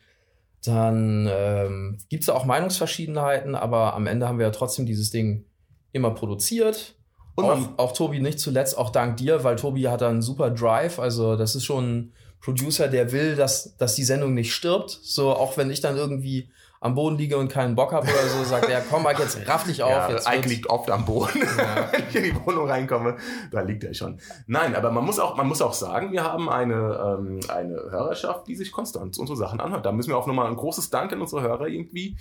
dann 0.63 1.29
ähm, 1.29 1.97
gibt 2.07 2.23
es 2.23 2.27
ja 2.27 2.33
auch 2.33 2.45
Meinungsverschiedenheiten, 2.45 3.55
aber 3.55 3.93
am 3.93 4.07
Ende 4.07 4.27
haben 4.27 4.39
wir 4.39 4.45
ja 4.45 4.51
trotzdem 4.51 4.85
dieses 4.85 5.11
Ding 5.11 5.45
immer 5.91 6.11
produziert. 6.11 6.95
Und 7.35 7.45
auch, 7.45 7.69
auch 7.77 7.91
Tobi 7.91 8.19
nicht 8.19 8.39
zuletzt, 8.39 8.77
auch 8.77 8.89
dank 8.89 9.17
dir, 9.17 9.43
weil 9.43 9.57
Tobi 9.57 9.89
hat 9.89 10.01
da 10.01 10.09
einen 10.09 10.21
super 10.21 10.49
Drive. 10.49 10.97
Also 10.97 11.35
das 11.35 11.55
ist 11.55 11.65
schon 11.65 11.97
ein 11.97 12.13
Producer, 12.39 12.87
der 12.87 13.11
will, 13.11 13.35
dass, 13.35 13.75
dass 13.75 13.95
die 13.95 14.05
Sendung 14.05 14.33
nicht 14.33 14.53
stirbt. 14.53 14.97
So 15.03 15.33
auch 15.33 15.57
wenn 15.57 15.69
ich 15.69 15.81
dann 15.81 15.97
irgendwie 15.97 16.49
am 16.87 16.95
Boden 16.95 17.17
liege 17.17 17.37
und 17.37 17.51
keinen 17.51 17.75
Bock 17.75 17.91
habe 17.91 18.07
oder 18.07 18.27
so, 18.27 18.43
sagt 18.43 18.69
er, 18.69 18.81
komm 18.81 19.03
mal 19.03 19.15
jetzt 19.17 19.47
raff 19.47 19.65
dich 19.65 19.83
auf. 19.83 19.91
ja, 19.91 20.09
jetzt 20.09 20.27
Ike 20.27 20.49
liegt 20.49 20.69
oft 20.69 20.89
am 20.89 21.05
Boden. 21.05 21.41
Ja. 21.57 21.87
Wenn 21.91 22.03
ich 22.09 22.15
in 22.15 22.23
die 22.23 22.45
Wohnung 22.45 22.67
reinkomme, 22.67 23.17
da 23.51 23.61
liegt 23.61 23.83
er 23.83 23.93
schon. 23.93 24.19
Nein, 24.47 24.75
aber 24.75 24.91
man 24.91 25.05
muss 25.05 25.19
auch, 25.19 25.37
man 25.37 25.47
muss 25.47 25.61
auch 25.61 25.73
sagen, 25.73 26.11
wir 26.11 26.23
haben 26.23 26.49
eine, 26.49 26.73
ähm, 27.19 27.39
eine 27.49 27.75
Hörerschaft, 27.75 28.47
die 28.47 28.55
sich 28.55 28.71
konstant 28.71 29.17
unsere 29.19 29.37
Sachen 29.37 29.59
anhört. 29.59 29.85
Da 29.85 29.91
müssen 29.91 30.09
wir 30.09 30.17
auch 30.17 30.27
nochmal 30.27 30.47
ein 30.47 30.55
großes 30.55 30.89
Dank 30.89 31.13
an 31.13 31.21
unsere 31.21 31.41
Hörer 31.41 31.67
irgendwie 31.67 32.17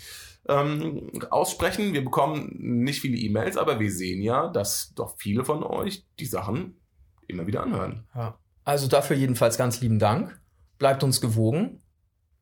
ähm, 0.49 1.11
aussprechen. 1.31 1.93
Wir 1.93 2.05
bekommen 2.05 2.51
nicht 2.59 3.01
viele 3.01 3.17
E-Mails, 3.17 3.57
aber 3.57 3.81
wir 3.81 3.91
sehen 3.91 4.21
ja, 4.21 4.49
dass 4.49 4.93
doch 4.95 5.15
viele 5.17 5.45
von 5.45 5.63
euch 5.63 6.05
die 6.19 6.27
Sachen 6.27 6.81
immer 7.27 7.47
wieder 7.47 7.63
anhören. 7.63 8.07
Ja. 8.15 8.39
Also 8.65 8.89
dafür 8.89 9.17
jedenfalls 9.17 9.57
ganz 9.57 9.81
lieben 9.81 9.99
Dank. 9.99 10.41
Bleibt 10.79 11.05
uns 11.05 11.21
gewogen. 11.21 11.83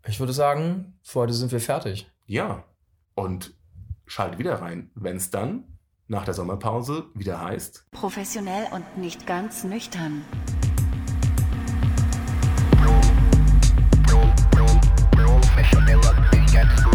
Ich 0.06 0.20
würde 0.20 0.32
sagen, 0.32 0.98
für 1.02 1.20
heute 1.20 1.32
sind 1.32 1.52
wir 1.52 1.60
fertig. 1.60 2.10
Ja, 2.26 2.64
und 3.14 3.54
schaltet 4.06 4.38
wieder 4.38 4.62
rein, 4.62 4.90
wenn 4.94 5.16
es 5.18 5.30
dann 5.30 5.78
nach 6.08 6.24
der 6.24 6.32
Sommerpause 6.32 7.10
wieder 7.14 7.38
heißt, 7.38 7.87
Professionell 7.90 8.66
und 8.72 8.96
nicht 8.96 9.26
ganz 9.26 9.62
nüchtern. 9.62 10.24
Professional 15.12 15.96
und 15.96 16.32
nicht 16.32 16.54
ganz 16.54 16.93